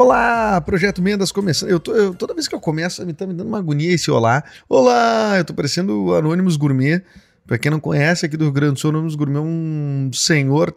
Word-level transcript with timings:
Olá, 0.00 0.58
Projeto 0.62 1.02
Mendas 1.02 1.30
começando. 1.30 1.68
Eu 1.68 1.78
eu- 1.94 2.14
toda 2.14 2.32
vez 2.32 2.48
que 2.48 2.54
eu 2.54 2.58
começo, 2.58 3.04
me 3.04 3.12
tá 3.12 3.26
me 3.26 3.34
dando 3.34 3.48
uma 3.48 3.58
agonia 3.58 3.92
esse 3.92 4.10
olá. 4.10 4.42
Olá, 4.66 5.34
eu 5.36 5.44
tô 5.44 5.52
parecendo 5.52 6.04
o 6.06 6.14
Anônimos 6.14 6.56
Gourmet. 6.56 7.02
Pra 7.46 7.58
quem 7.58 7.70
não 7.70 7.78
conhece 7.78 8.24
aqui 8.24 8.34
do 8.34 8.44
Rio 8.44 8.52
Grande 8.54 8.72
do 8.72 8.80
Sul, 8.80 8.88
Anônimos 8.88 9.14
Gourmet 9.14 9.36
é 9.36 9.42
um 9.42 10.10
senhor 10.14 10.74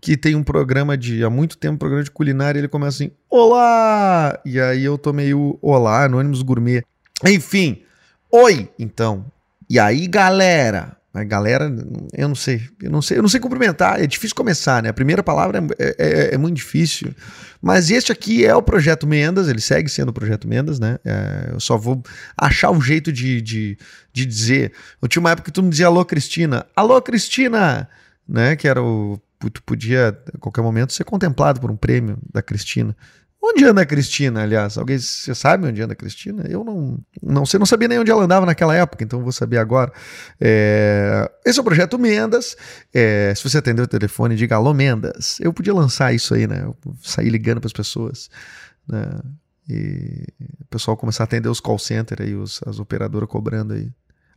que 0.00 0.16
tem 0.16 0.36
um 0.36 0.44
programa 0.44 0.96
de, 0.96 1.24
há 1.24 1.28
muito 1.28 1.58
tempo, 1.58 1.74
um 1.74 1.78
programa 1.78 2.04
de 2.04 2.12
culinária, 2.12 2.60
ele 2.60 2.68
começa 2.68 3.02
assim, 3.02 3.10
olá! 3.28 4.38
E 4.44 4.60
aí 4.60 4.84
eu 4.84 4.96
tô 4.96 5.12
meio, 5.12 5.58
olá, 5.60 6.04
Anônimos 6.04 6.40
Gourmet. 6.40 6.84
Enfim, 7.26 7.82
oi, 8.30 8.70
então. 8.78 9.24
E 9.68 9.80
aí, 9.80 10.06
galera? 10.06 10.96
A 11.12 11.24
galera, 11.24 11.68
eu 12.16 12.28
não 12.28 12.36
sei, 12.36 12.62
eu 12.80 12.88
não 12.88 13.02
sei, 13.02 13.18
eu 13.18 13.22
não 13.22 13.28
sei 13.28 13.40
cumprimentar, 13.40 14.00
é 14.00 14.06
difícil 14.06 14.36
começar, 14.36 14.80
né? 14.80 14.90
A 14.90 14.92
primeira 14.92 15.24
palavra 15.24 15.58
é- 15.76 15.96
é- 15.98 16.34
é 16.34 16.38
muito 16.38 16.54
difícil. 16.54 17.12
Mas 17.60 17.90
este 17.90 18.12
aqui 18.12 18.46
é 18.46 18.54
o 18.54 18.62
Projeto 18.62 19.08
Mendas, 19.08 19.48
ele 19.48 19.60
segue 19.60 19.88
sendo 19.88 20.10
o 20.10 20.12
Projeto 20.12 20.46
Mendas, 20.46 20.78
né? 20.78 20.98
É, 21.04 21.50
eu 21.52 21.58
só 21.58 21.76
vou 21.76 22.00
achar 22.38 22.70
um 22.70 22.80
jeito 22.80 23.12
de, 23.12 23.42
de, 23.42 23.76
de 24.12 24.24
dizer. 24.24 24.72
Eu 25.02 25.08
tinha 25.08 25.20
uma 25.20 25.32
época 25.32 25.46
que 25.46 25.52
tu 25.52 25.64
me 25.64 25.70
dizia 25.70 25.86
alô, 25.88 26.04
Cristina. 26.04 26.64
Alô, 26.76 27.02
Cristina! 27.02 27.88
Né? 28.28 28.54
Que 28.54 28.68
era 28.68 28.80
o. 28.80 29.20
Tu 29.52 29.62
podia, 29.64 30.16
a 30.32 30.38
qualquer 30.38 30.62
momento, 30.62 30.92
ser 30.92 31.02
contemplado 31.04 31.60
por 31.60 31.70
um 31.72 31.76
prêmio 31.76 32.18
da 32.32 32.40
Cristina. 32.40 32.94
Onde 33.42 33.64
anda 33.64 33.80
a 33.80 33.86
Cristina, 33.86 34.42
aliás? 34.42 34.76
Alguém 34.76 34.98
você 34.98 35.34
sabe 35.34 35.66
onde 35.66 35.80
anda 35.80 35.94
a 35.94 35.96
Cristina? 35.96 36.44
Eu 36.46 36.62
não, 36.62 36.98
não 37.22 37.46
sei, 37.46 37.58
não 37.58 37.64
sabia 37.64 37.88
nem 37.88 37.98
onde 37.98 38.10
ela 38.10 38.22
andava 38.22 38.44
naquela 38.44 38.76
época, 38.76 39.02
então 39.02 39.22
vou 39.22 39.32
saber 39.32 39.56
agora. 39.56 39.90
É, 40.38 41.30
esse 41.44 41.58
é 41.58 41.62
o 41.62 41.64
Projeto 41.64 41.98
Mendas. 41.98 42.54
É, 42.92 43.32
se 43.34 43.42
você 43.42 43.56
atender 43.56 43.80
o 43.80 43.88
telefone, 43.88 44.36
diga 44.36 44.56
alô, 44.56 44.74
Mendas. 44.74 45.38
Eu 45.40 45.54
podia 45.54 45.72
lançar 45.72 46.12
isso 46.14 46.34
aí, 46.34 46.46
né? 46.46 46.62
Eu 46.62 46.76
sair 47.02 47.30
ligando 47.30 47.60
para 47.60 47.68
as 47.68 47.72
pessoas, 47.72 48.28
né? 48.86 49.08
E 49.66 50.26
o 50.60 50.66
pessoal 50.66 50.96
começar 50.96 51.22
a 51.22 51.24
atender 51.24 51.48
os 51.48 51.60
call 51.60 51.78
center 51.78 52.18
aí, 52.20 52.34
os, 52.34 52.60
as 52.66 52.78
operadoras 52.78 53.28
cobrando 53.28 53.72
aí. 53.72 53.90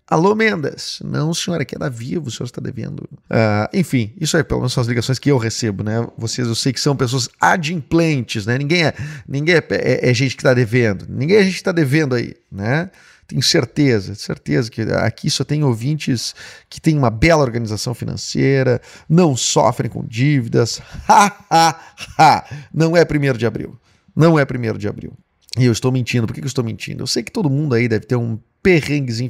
Alô, 0.10 0.36
Mendas. 0.36 1.00
Não, 1.04 1.34
senhor, 1.34 1.62
aqui 1.62 1.76
é 1.76 1.80
da 1.80 1.88
Vivo, 1.90 2.28
o 2.28 2.32
senhor 2.32 2.46
está 2.46 2.60
devendo. 2.62 3.10
Ah, 3.30 3.70
enfim, 3.74 4.14
isso 4.20 4.36
aí, 4.36 4.44
pelo 4.44 4.60
menos 4.60 4.74
são 4.74 4.82
as 4.82 4.88
ligações 4.88 5.18
que 5.18 5.32
eu 5.32 5.38
recebo, 5.38 5.84
né? 5.84 6.06
Vocês, 6.18 6.48
eu 6.48 6.56
sei 6.56 6.74
que 6.74 6.80
são 6.80 6.96
pessoas 6.96 7.30
adimplentes, 7.40 8.46
né? 8.46 8.58
Ninguém 8.58 8.84
é, 8.86 8.94
ninguém 9.28 9.56
é, 9.56 9.64
é- 9.72 10.10
é 10.10 10.14
gente 10.14 10.36
que 10.36 10.42
está 10.42 10.54
devendo. 10.54 11.06
Ninguém 11.10 11.38
é 11.38 11.44
gente 11.44 11.54
que 11.54 11.60
está 11.60 11.72
devendo 11.72 12.16
aí, 12.16 12.36
né? 12.52 12.92
Tenho 13.26 13.42
certeza, 13.42 14.14
certeza 14.14 14.70
que 14.70 14.82
aqui 14.82 15.30
só 15.30 15.46
tem 15.46 15.64
ouvintes 15.64 16.36
que 16.70 16.82
têm 16.82 16.98
uma 16.98 17.10
bela 17.10 17.42
organização 17.42 17.94
financeira, 17.94 18.82
não 19.08 19.36
sofrem 19.38 19.90
com 19.90 20.04
dívidas. 20.06 20.82
Ha, 21.08 21.34
ha, 21.50 21.80
ha. 22.20 22.46
Não 22.74 22.96
é 22.98 23.06
primeiro 23.06 23.38
de 23.38 23.46
abril. 23.46 23.80
Não 24.16 24.38
é 24.38 24.44
primeiro 24.46 24.78
de 24.78 24.88
abril. 24.88 25.14
E 25.58 25.66
eu 25.66 25.72
estou 25.72 25.92
mentindo. 25.92 26.26
Por 26.26 26.34
que 26.34 26.42
que 26.42 26.46
eu 26.46 26.50
estou 26.50 26.64
mentindo? 26.64 27.04
Eu 27.04 27.08
sei 27.08 27.22
que 27.22 27.32
todo 27.32 27.50
mundo 27.50 27.76
aí 27.76 27.88
deve 27.88 28.06
ter 28.06 28.16
um 28.16 28.40
perrenguezinho 28.64 29.30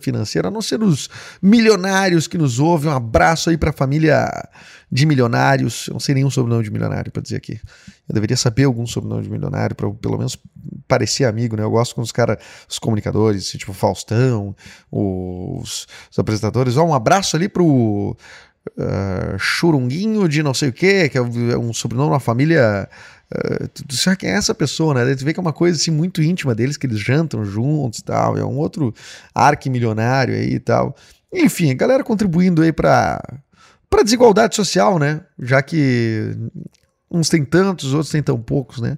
financeiro, 0.00 0.48
a 0.48 0.50
não 0.50 0.60
ser 0.60 0.82
os 0.82 1.08
milionários 1.40 2.26
que 2.26 2.36
nos 2.36 2.58
ouvem. 2.58 2.90
Um 2.90 2.96
abraço 2.96 3.48
aí 3.48 3.56
para 3.56 3.70
a 3.70 3.72
família 3.72 4.28
de 4.90 5.06
milionários. 5.06 5.86
Eu 5.86 5.92
não 5.92 6.00
sei 6.00 6.16
nenhum 6.16 6.28
sobrenome 6.28 6.64
de 6.64 6.70
milionário 6.70 7.12
para 7.12 7.22
dizer 7.22 7.36
aqui. 7.36 7.60
Eu 8.08 8.14
deveria 8.14 8.36
saber 8.36 8.64
algum 8.64 8.84
sobrenome 8.84 9.22
de 9.22 9.30
milionário 9.30 9.76
para 9.76 9.88
pelo 9.88 10.18
menos 10.18 10.36
parecer 10.88 11.24
amigo, 11.24 11.56
né? 11.56 11.62
Eu 11.62 11.70
gosto 11.70 11.94
quando 11.94 12.04
os 12.04 12.12
caras, 12.12 12.38
os 12.68 12.78
comunicadores, 12.78 13.48
tipo 13.50 13.72
Faustão, 13.72 14.54
os, 14.90 15.86
os 16.10 16.18
apresentadores. 16.18 16.76
Ó, 16.76 16.84
um 16.84 16.92
abraço 16.92 17.36
ali 17.36 17.48
pro 17.48 18.16
ah, 18.78 19.36
Churunguinho 19.38 20.28
de 20.28 20.42
não 20.42 20.54
sei 20.54 20.68
o 20.68 20.72
quê, 20.72 21.08
que 21.08 21.18
é 21.18 21.22
um 21.22 21.50
é 21.50 21.58
um 21.58 21.72
sobrenome 21.72 22.10
uma 22.10 22.20
família. 22.20 22.88
Uh, 23.32 23.68
tu, 23.68 24.16
quem 24.16 24.30
é 24.30 24.34
essa 24.34 24.54
pessoa, 24.54 24.94
né? 24.94 25.04
Daí 25.04 25.16
Tu 25.16 25.24
vê 25.24 25.32
que 25.32 25.40
é 25.40 25.42
uma 25.42 25.52
coisa 25.52 25.78
assim 25.78 25.90
muito 25.90 26.22
íntima 26.22 26.54
deles, 26.54 26.76
que 26.76 26.86
eles 26.86 26.98
jantam 26.98 27.44
juntos 27.44 28.00
e 28.00 28.04
tal. 28.04 28.36
É 28.36 28.44
um 28.44 28.56
outro 28.58 28.94
arquimilionário 29.34 30.34
aí 30.34 30.54
e 30.54 30.60
tal. 30.60 30.94
Enfim, 31.32 31.74
galera 31.76 32.04
contribuindo 32.04 32.62
aí 32.62 32.72
para 32.72 33.22
para 33.88 34.02
desigualdade 34.02 34.56
social, 34.56 34.98
né? 34.98 35.20
Já 35.38 35.62
que 35.62 36.34
uns 37.12 37.28
têm 37.28 37.44
tantos, 37.44 37.92
outros 37.92 38.10
têm 38.10 38.22
tão 38.22 38.40
poucos, 38.40 38.80
né? 38.80 38.96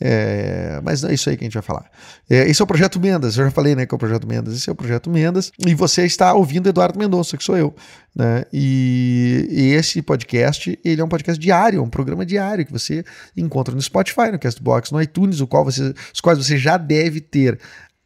É, 0.00 0.80
mas 0.82 1.04
é 1.04 1.14
isso 1.14 1.30
aí 1.30 1.36
que 1.36 1.44
a 1.44 1.46
gente 1.46 1.54
vai 1.54 1.62
falar. 1.62 1.90
É, 2.28 2.48
esse 2.48 2.60
é 2.60 2.64
o 2.64 2.66
Projeto 2.66 3.00
Mendas, 3.00 3.38
eu 3.38 3.44
já 3.44 3.50
falei, 3.50 3.74
né, 3.74 3.86
que 3.86 3.94
é 3.94 3.96
o 3.96 3.98
Projeto 3.98 4.26
Mendas. 4.26 4.54
Esse 4.54 4.68
é 4.68 4.72
o 4.72 4.76
Projeto 4.76 5.08
Mendas. 5.08 5.50
E 5.64 5.74
você 5.74 6.04
está 6.04 6.34
ouvindo 6.34 6.68
Eduardo 6.68 6.98
Mendonça, 6.98 7.36
que 7.36 7.44
sou 7.44 7.56
eu. 7.56 7.74
Né? 8.14 8.44
E, 8.52 9.48
e 9.50 9.72
esse 9.72 10.02
podcast, 10.02 10.78
ele 10.84 11.00
é 11.00 11.04
um 11.04 11.08
podcast 11.08 11.40
diário, 11.40 11.78
é 11.78 11.82
um 11.82 11.88
programa 11.88 12.26
diário 12.26 12.66
que 12.66 12.72
você 12.72 13.04
encontra 13.36 13.74
no 13.74 13.80
Spotify, 13.80 14.30
no 14.30 14.38
Castbox, 14.38 14.90
no 14.90 15.00
iTunes, 15.00 15.40
o 15.40 15.46
qual 15.46 15.64
você, 15.64 15.94
os 16.12 16.20
quais 16.20 16.38
você 16.38 16.58
já 16.58 16.76
deve 16.76 17.20
ter 17.20 17.58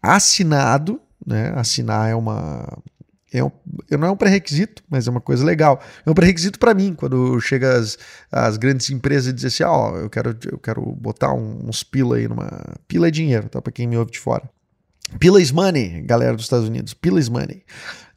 assinado, 0.02 1.00
né? 1.26 1.52
Assinar 1.56 2.08
é 2.08 2.14
uma 2.14 2.78
é 3.32 3.44
um, 3.44 3.50
não 3.90 4.08
é 4.08 4.10
um 4.10 4.16
pré-requisito, 4.16 4.82
mas 4.88 5.06
é 5.06 5.10
uma 5.10 5.20
coisa 5.20 5.44
legal. 5.44 5.80
É 6.04 6.10
um 6.10 6.14
pré-requisito 6.14 6.58
para 6.58 6.72
mim, 6.72 6.94
quando 6.94 7.38
chega 7.40 7.76
as, 7.76 7.98
as 8.32 8.56
grandes 8.56 8.88
empresas 8.90 9.26
e 9.28 9.32
dizem 9.32 9.48
assim, 9.48 9.62
ó, 9.64 9.96
eu 9.96 10.08
quero, 10.08 10.36
eu 10.50 10.58
quero 10.58 10.80
botar 10.80 11.32
uns 11.34 11.82
pila 11.82 12.16
aí 12.16 12.26
numa... 12.26 12.48
Pila 12.86 13.08
é 13.08 13.10
dinheiro, 13.10 13.48
tá? 13.48 13.60
Para 13.60 13.72
quem 13.72 13.86
me 13.86 13.96
ouve 13.96 14.12
de 14.12 14.18
fora. 14.18 14.48
Pila 15.18 15.40
is 15.40 15.50
money, 15.50 16.02
galera 16.02 16.34
dos 16.34 16.44
Estados 16.44 16.68
Unidos. 16.68 16.94
Pila 16.94 17.20
is 17.20 17.28
money. 17.28 17.62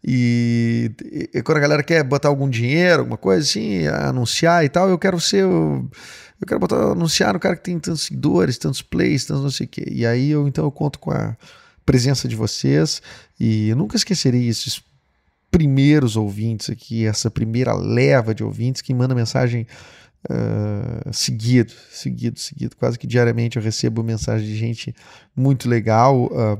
E, 0.03 0.91
e 1.33 1.41
quando 1.43 1.57
a 1.57 1.61
galera 1.61 1.83
quer 1.83 2.03
botar 2.03 2.29
algum 2.29 2.49
dinheiro, 2.49 3.01
alguma 3.01 3.17
coisa 3.17 3.43
assim, 3.43 3.87
anunciar 3.87 4.63
e 4.65 4.69
tal, 4.69 4.89
eu 4.89 4.97
quero 4.97 5.19
ser 5.19 5.45
o... 5.45 5.89
Eu 6.39 6.47
quero 6.47 6.59
botar, 6.59 6.75
anunciar 6.93 7.33
no 7.33 7.39
cara 7.39 7.55
que 7.55 7.63
tem 7.63 7.77
tantos 7.77 8.01
seguidores, 8.03 8.57
tantos 8.57 8.81
plays, 8.81 9.25
tantos 9.25 9.43
não 9.43 9.51
sei 9.51 9.67
o 9.67 9.69
quê. 9.69 9.85
E 9.91 10.05
aí 10.05 10.31
eu 10.31 10.47
então 10.47 10.65
eu 10.65 10.71
conto 10.71 10.97
com 10.97 11.11
a 11.11 11.37
presença 11.85 12.27
de 12.27 12.35
vocês 12.35 13.01
e 13.39 13.69
eu 13.69 13.75
nunca 13.75 13.95
esquecerei 13.95 14.47
esses 14.47 14.81
primeiros 15.51 16.15
ouvintes 16.15 16.69
aqui, 16.69 17.05
essa 17.05 17.29
primeira 17.29 17.73
leva 17.73 18.33
de 18.33 18.43
ouvintes 18.43 18.81
que 18.81 18.93
manda 18.93 19.13
mensagem 19.13 19.67
ah, 20.29 21.11
seguido, 21.11 21.73
seguido, 21.91 22.39
seguido. 22.39 22.75
Quase 22.77 22.97
que 22.97 23.05
diariamente 23.05 23.57
eu 23.57 23.63
recebo 23.63 24.03
mensagem 24.03 24.47
de 24.47 24.55
gente 24.55 24.95
muito 25.35 25.69
legal. 25.69 26.29
ah, 26.33 26.57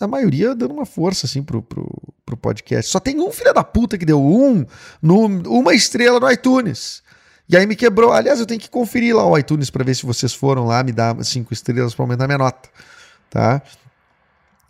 a 0.00 0.06
maioria 0.06 0.54
dando 0.54 0.74
uma 0.74 0.86
força 0.86 1.26
assim 1.26 1.42
pro, 1.42 1.60
pro, 1.60 1.86
pro 2.24 2.36
podcast. 2.36 2.90
Só 2.90 3.00
tem 3.00 3.20
um 3.20 3.32
filho 3.32 3.52
da 3.52 3.64
puta 3.64 3.98
que 3.98 4.06
deu 4.06 4.22
um, 4.22 4.64
no, 5.02 5.26
uma 5.50 5.74
estrela 5.74 6.20
no 6.20 6.30
iTunes. 6.30 7.02
E 7.48 7.56
aí 7.56 7.66
me 7.66 7.74
quebrou. 7.74 8.12
Aliás, 8.12 8.38
eu 8.38 8.46
tenho 8.46 8.60
que 8.60 8.70
conferir 8.70 9.16
lá 9.16 9.26
o 9.26 9.36
iTunes 9.36 9.70
para 9.70 9.82
ver 9.82 9.96
se 9.96 10.06
vocês 10.06 10.32
foram 10.32 10.66
lá 10.66 10.84
me 10.84 10.92
dar 10.92 11.16
cinco 11.24 11.52
estrelas 11.52 11.94
para 11.94 12.04
aumentar 12.04 12.26
minha 12.26 12.38
nota, 12.38 12.68
tá? 13.28 13.60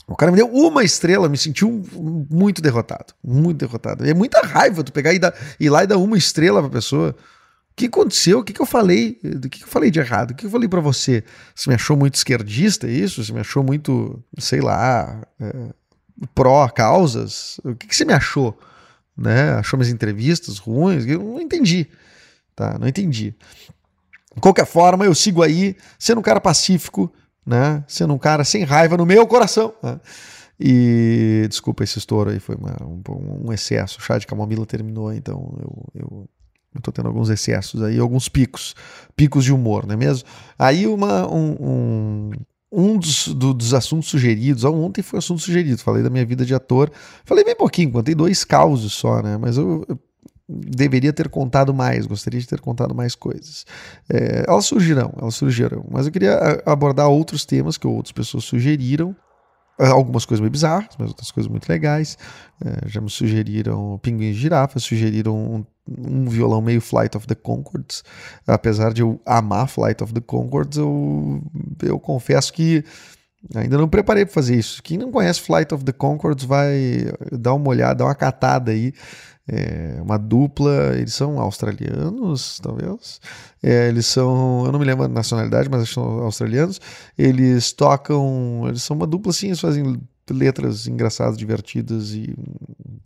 O 0.09 0.17
cara 0.17 0.33
me 0.33 0.39
deu 0.39 0.49
uma 0.51 0.83
estrela, 0.83 1.29
me 1.29 1.37
senti 1.37 1.65
um- 1.65 1.83
muito 2.31 2.63
derrotado. 2.63 3.13
Muito 3.23 3.59
derrotado. 3.59 4.07
É 4.09 4.15
muita 4.15 4.41
raiva 4.41 4.83
tu 4.83 4.91
pegar 4.93 5.13
e 5.13 5.19
dar, 5.19 5.35
ir 5.61 5.69
lá 5.69 5.85
e 5.85 5.87
dar 5.87 5.99
uma 5.99 6.17
estrela 6.17 6.63
pra 6.63 6.71
pessoa. 6.71 7.15
O 7.71 7.75
que 7.77 7.87
aconteceu? 7.87 8.39
O 8.41 8.45
que, 8.45 8.53
que 8.55 8.61
eu 8.63 8.67
falei? 8.67 9.21
Do 9.23 9.49
que, 9.51 9.59
que 9.59 9.65
eu 9.65 9.69
falei 9.69 9.91
de 9.91 10.01
errado? 10.01 10.31
O 10.31 10.35
que 10.35 10.47
eu 10.47 10.51
falei 10.51 10.67
pra 10.69 10.81
você? 10.81 11.23
Você 11.55 11.69
me 11.69 11.75
achou 11.75 11.97
muito 11.97 12.15
esquerdista, 12.15 12.87
é 12.89 12.91
isso? 12.91 13.23
Você 13.23 13.33
me 13.33 13.41
achou 13.41 13.63
muito, 13.63 14.21
sei 14.39 14.61
lá, 14.61 15.21
é, 15.39 15.53
pró-causas? 16.35 17.61
O 17.65 17.75
que, 17.75 17.87
que 17.87 17.95
você 17.95 18.05
me 18.05 18.13
achou? 18.15 18.59
Né? 19.17 19.53
Achou 19.53 19.79
minhas 19.79 19.93
entrevistas 19.93 20.59
ruins? 20.59 21.05
Eu 21.07 21.23
não 21.23 21.41
entendi. 21.41 21.87
Tá? 22.57 22.79
Não 22.79 22.89
entendi. 22.89 23.35
De 24.35 24.41
qualquer 24.41 24.67
forma, 24.67 25.05
eu 25.05 25.15
sigo 25.15 25.43
aí, 25.43 25.77
sendo 25.99 26.19
um 26.19 26.23
cara 26.23 26.41
pacífico, 26.41 27.13
né? 27.49 27.83
Sendo 27.89 28.13
um 28.15 28.19
cara 28.19 28.45
sem 28.45 28.63
raiva 28.65 28.97
no 28.97 29.07
meu 29.07 29.27
coração. 29.27 29.73
né? 29.83 29.99
E 30.61 31.47
desculpa 31.49 31.85
esse 31.85 31.99
estouro 31.99 32.31
aí, 32.31 32.41
foi 32.41 32.57
uma- 32.57 32.77
um, 32.85 33.47
um 33.49 33.53
excesso. 33.53 33.99
O 33.99 34.03
chá 34.03 34.19
de 34.19 34.27
camomila 34.27 34.67
terminou, 34.67 35.13
então 35.13 35.57
eu, 35.61 35.85
eu, 35.95 36.29
eu 36.75 36.81
tô 36.83 36.91
tendo 36.91 37.07
alguns 37.09 37.31
excessos 37.31 37.81
aí, 37.83 37.99
alguns 37.99 38.29
picos, 38.29 38.75
picos 39.17 39.45
de 39.45 39.53
humor, 39.53 39.87
não 39.87 39.95
é 39.95 39.97
mesmo? 39.97 40.29
Aí 40.59 40.87
uma, 40.87 41.33
um, 41.33 41.57
um- 41.61 42.31
um 42.71 42.99
dos, 42.99 43.29
do- 43.29 43.55
dos 43.55 43.73
assuntos 43.73 44.09
sugeridos, 44.09 44.65
ontem 44.65 45.01
foi 45.01 45.21
assunto 45.21 45.41
sugerido, 45.41 45.79
falei 45.81 46.03
da 46.03 46.11
minha 46.11 46.27
vida 46.27 46.45
de 46.45 46.55
ator, 46.55 46.91
falei 47.25 47.45
bem 47.45 47.57
pouquinho, 47.57 47.91
contei 47.93 48.15
dois 48.15 48.45
causos 48.45 48.93
só, 48.93 49.23
né? 49.23 49.39
Mas 49.39 49.57
eu, 49.57 49.85
eu 49.89 49.99
deveria 50.49 51.13
ter 51.13 51.29
contado 51.29 51.75
mais, 51.75 52.07
gostaria 52.07 52.41
de 52.41 52.47
ter 52.47 52.61
contado 52.61 52.95
mais 52.95 53.15
coisas. 53.15 53.67
É, 54.09 54.45
elas 54.49 54.65
surgirão, 54.65 55.13
elas 55.21 55.35
surgirão, 55.35 55.85
mas 55.91 56.07
eu 56.07 56.13
queria 56.13 56.35
a- 56.37 56.73
abordar 56.73 57.09
outros 57.09 57.45
temas 57.45 57.77
que 57.77 57.87
outras 57.87 58.13
pessoas 58.13 58.45
sugeriram, 58.45 59.15
ah, 59.79 59.91
algumas 59.91 60.25
coisas 60.25 60.41
meio 60.41 60.51
bizarras, 60.51 60.97
mas 60.99 61.09
outras 61.09 61.31
coisas 61.31 61.49
muito 61.51 61.69
legais. 61.69 62.17
É, 62.65 62.89
já 62.89 63.01
me 63.01 63.09
sugeriram 63.11 63.99
pinguins 64.03 64.37
e 64.37 64.41
girafas, 64.41 64.83
sugeriram 64.83 65.37
um, 65.37 65.65
um 65.87 66.29
violão 66.29 66.61
meio 66.61 66.81
Flight 66.81 67.17
of 67.17 67.27
the 67.27 67.35
Concords. 67.35 68.03
Apesar 68.47 68.93
de 68.93 69.03
eu 69.03 69.21
amar 69.25 69.69
Flight 69.69 70.03
of 70.03 70.13
the 70.13 70.21
Concords, 70.21 70.79
eu, 70.79 71.41
eu 71.83 72.01
confesso 72.01 72.53
que 72.53 72.83
ainda 73.55 73.79
não 73.79 73.89
preparei 73.89 74.25
para 74.25 74.35
fazer 74.35 74.57
isso. 74.57 74.83
Quem 74.83 74.99
não 74.99 75.13
conhece 75.13 75.41
Flight 75.43 75.73
of 75.73 75.85
the 75.85 75.93
Concords 75.93 76.45
vai 76.45 77.13
dar 77.31 77.55
uma 77.55 77.69
olhada, 77.69 77.97
dar 77.97 78.07
uma 78.07 78.15
catada 78.15 78.73
aí. 78.73 78.93
É 79.51 79.99
uma 80.03 80.19
dupla, 80.19 80.95
eles 80.95 81.15
são 81.15 81.41
australianos, 81.41 82.61
talvez. 82.61 83.19
É, 83.63 83.89
eles 83.89 84.05
são, 84.05 84.67
eu 84.67 84.73
não 84.73 84.79
me 84.79 84.85
lembro 84.85 85.07
a 85.07 85.09
nacionalidade, 85.09 85.71
mas 85.71 85.89
são 85.89 86.03
australianos. 86.21 86.79
Eles 87.17 87.73
tocam, 87.73 88.65
eles 88.69 88.83
são 88.83 88.95
uma 88.95 89.07
dupla 89.07 89.31
assim, 89.31 89.47
eles 89.47 89.61
fazem 89.61 89.99
letras 90.31 90.87
engraçadas, 90.87 91.39
divertidas 91.39 92.13
e 92.13 92.37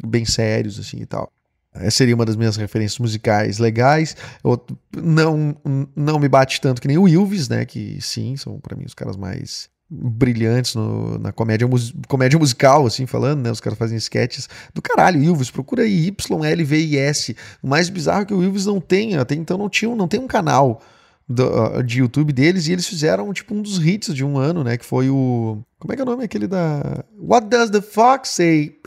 bem 0.04 0.24
sérios 0.24 0.80
assim 0.80 0.98
e 0.98 1.06
tal. 1.06 1.30
Essa 1.74 1.98
seria 1.98 2.14
uma 2.14 2.26
das 2.26 2.36
minhas 2.36 2.56
referências 2.56 2.98
musicais 2.98 3.58
legais. 3.58 4.16
Eu, 4.44 4.62
não, 4.94 5.56
não 5.96 6.18
me 6.18 6.28
bate 6.28 6.60
tanto 6.60 6.82
que 6.82 6.88
nem 6.88 6.98
o 6.98 7.08
Ilves, 7.08 7.48
né? 7.48 7.64
Que 7.64 7.98
sim, 8.00 8.36
são 8.36 8.60
para 8.60 8.76
mim 8.76 8.84
os 8.84 8.94
caras 8.94 9.16
mais 9.16 9.70
brilhantes 9.94 10.74
no, 10.74 11.18
na 11.18 11.32
comédia, 11.32 11.68
mus, 11.68 11.92
comédia 12.08 12.38
musical, 12.38 12.86
assim, 12.86 13.04
falando, 13.06 13.42
né? 13.42 13.50
Os 13.50 13.60
caras 13.60 13.78
fazem 13.78 13.98
sketches 13.98 14.48
do 14.72 14.80
caralho, 14.80 15.22
Ilves, 15.22 15.50
procura 15.50 15.82
aí 15.82 16.08
YLVIS. 16.08 17.34
O 17.62 17.68
mais 17.68 17.90
bizarro 17.90 18.22
é 18.22 18.24
que 18.24 18.34
o 18.34 18.42
Ilves 18.42 18.64
não 18.64 18.80
tem, 18.80 19.16
até 19.16 19.34
então 19.34 19.58
não 19.58 19.68
tinha, 19.68 19.94
não 19.94 20.08
tem 20.08 20.18
um 20.18 20.26
canal 20.26 20.80
do, 21.28 21.44
ah, 21.44 21.82
de 21.82 21.98
YouTube 21.98 22.32
deles, 22.32 22.66
e 22.66 22.72
eles 22.72 22.86
fizeram, 22.86 23.32
tipo, 23.32 23.54
um 23.54 23.60
dos 23.60 23.78
hits 23.84 24.14
de 24.14 24.24
um 24.24 24.38
ano, 24.38 24.64
né? 24.64 24.78
Que 24.78 24.84
foi 24.84 25.10
o... 25.10 25.58
Como 25.78 25.92
é 25.92 25.96
que 25.96 26.00
é 26.00 26.04
o 26.04 26.08
nome? 26.08 26.24
Aquele 26.24 26.46
da... 26.46 27.04
What 27.18 27.48
Does 27.48 27.70
the 27.70 27.82
Fox 27.82 28.30
Say? 28.30 28.78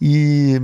E... 0.00 0.60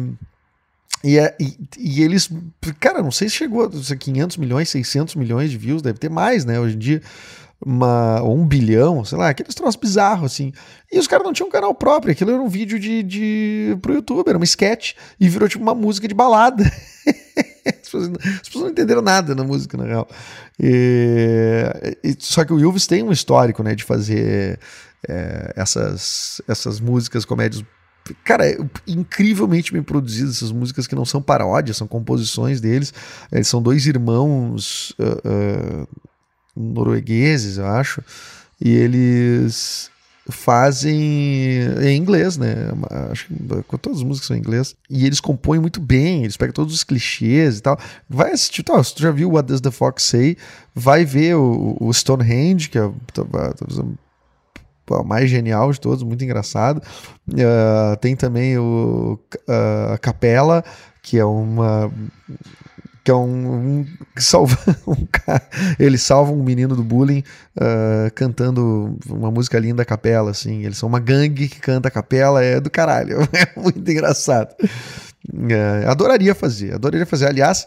E, 1.02 1.18
é, 1.18 1.34
e, 1.40 1.56
e, 1.78 2.02
eles, 2.02 2.30
cara, 2.78 3.02
não 3.02 3.10
sei 3.10 3.30
se 3.30 3.36
chegou 3.36 3.64
a 3.64 3.96
500 3.96 4.36
milhões, 4.36 4.68
600 4.68 5.14
milhões 5.14 5.50
de 5.50 5.56
views, 5.56 5.80
deve 5.80 5.98
ter 5.98 6.10
mais, 6.10 6.44
né, 6.44 6.60
hoje 6.60 6.76
em 6.76 6.78
dia 6.78 7.02
uma, 7.64 8.22
ou 8.22 8.38
um 8.38 8.46
bilhão, 8.46 9.04
sei 9.04 9.18
lá, 9.18 9.28
aqueles 9.28 9.54
troços 9.54 9.76
bizarros, 9.76 10.32
assim. 10.32 10.52
E 10.90 10.98
os 10.98 11.06
caras 11.06 11.24
não 11.24 11.32
tinham 11.32 11.48
um 11.48 11.52
canal 11.52 11.74
próprio, 11.74 12.12
aquilo 12.12 12.30
era 12.30 12.40
um 12.40 12.48
vídeo 12.48 12.78
de, 12.78 13.02
de, 13.02 13.78
pro 13.82 13.94
YouTube, 13.94 14.28
era 14.28 14.38
uma 14.38 14.44
sketch, 14.44 14.94
e 15.18 15.28
virou 15.28 15.48
tipo 15.48 15.62
uma 15.62 15.74
música 15.74 16.08
de 16.08 16.14
balada. 16.14 16.64
As 17.66 17.90
pessoas, 17.90 18.08
as 18.08 18.48
pessoas 18.48 18.64
não 18.64 18.70
entenderam 18.70 19.02
nada 19.02 19.34
na 19.34 19.44
música, 19.44 19.76
na 19.76 19.84
real. 19.84 20.08
E- 20.58 21.98
e- 22.02 22.16
só 22.18 22.42
que 22.44 22.52
o 22.52 22.58
Ilves 22.58 22.86
tem 22.86 23.02
um 23.02 23.12
histórico, 23.12 23.62
né, 23.62 23.74
de 23.74 23.84
fazer 23.84 24.58
é, 25.06 25.52
essas, 25.54 26.40
essas 26.48 26.80
músicas, 26.80 27.24
comédias 27.24 27.62
Cara, 28.24 28.48
é 28.48 28.56
incrivelmente 28.86 29.72
bem 29.72 29.82
produzidas 29.82 30.36
essas 30.36 30.50
músicas 30.50 30.86
que 30.86 30.94
não 30.94 31.04
são 31.04 31.20
paródias, 31.20 31.76
são 31.76 31.86
composições 31.86 32.60
deles. 32.60 32.92
Eles 33.30 33.46
são 33.46 33.62
dois 33.62 33.86
irmãos 33.86 34.94
ah, 34.98 35.20
ah, 35.24 35.86
noruegueses, 36.60 37.58
eu 37.58 37.66
acho, 37.66 38.02
e 38.60 38.70
eles 38.70 39.90
fazem 40.30 40.94
em 41.82 41.96
inglês, 41.96 42.36
né? 42.36 42.54
Acho 43.10 43.26
que 43.26 43.78
todas 43.78 43.98
as 43.98 44.04
músicas 44.04 44.28
são 44.28 44.36
em 44.36 44.40
inglês. 44.40 44.74
E 44.88 45.06
eles 45.06 45.20
compõem 45.20 45.58
muito 45.58 45.80
bem, 45.80 46.22
eles 46.22 46.36
pegam 46.36 46.52
todos 46.52 46.74
os 46.74 46.84
clichês 46.84 47.58
e 47.58 47.62
tal. 47.62 47.78
Vai 48.08 48.32
assistir, 48.32 48.62
tá, 48.62 48.82
se 48.82 48.94
tu 48.94 49.02
já 49.02 49.10
viu 49.10 49.32
What 49.32 49.48
Does 49.48 49.60
the 49.60 49.70
Fox 49.70 50.04
Say, 50.04 50.36
vai 50.74 51.04
ver 51.04 51.36
o, 51.36 51.76
o 51.80 51.92
Stonehenge, 51.92 52.68
que 52.68 52.78
é 52.78 52.90
talvez 53.12 53.78
o 53.78 53.96
mais 55.04 55.30
genial 55.30 55.72
de 55.72 55.80
todos, 55.80 56.02
muito 56.02 56.24
engraçado. 56.24 56.82
Uh, 57.28 57.96
tem 58.00 58.16
também 58.16 58.58
o 58.58 59.18
uh, 59.48 59.92
a 59.94 59.98
Capela, 59.98 60.64
que 61.02 61.18
é 61.18 61.24
uma 61.24 61.90
que 63.02 63.10
é 63.10 63.14
um, 63.14 63.80
um 63.80 63.86
que 64.14 64.22
salva 64.22 64.58
um 64.86 65.06
cara, 65.10 65.42
ele 65.78 65.96
salva 65.98 66.32
um 66.32 66.42
menino 66.42 66.76
do 66.76 66.82
bullying 66.82 67.24
uh, 67.56 68.10
cantando 68.14 68.98
uma 69.08 69.30
música 69.30 69.58
linda 69.58 69.82
a 69.82 69.86
capela, 69.86 70.30
assim. 70.30 70.64
Eles 70.64 70.76
são 70.76 70.88
uma 70.88 71.00
gangue 71.00 71.48
que 71.48 71.60
canta 71.60 71.88
a 71.88 71.90
capela, 71.90 72.42
é 72.42 72.60
do 72.60 72.70
caralho, 72.70 73.18
é 73.32 73.60
muito 73.60 73.90
engraçado. 73.90 74.54
Uh, 75.28 75.88
adoraria 75.88 76.34
fazer, 76.34 76.74
adoraria 76.74 77.06
fazer. 77.06 77.26
Aliás, 77.26 77.66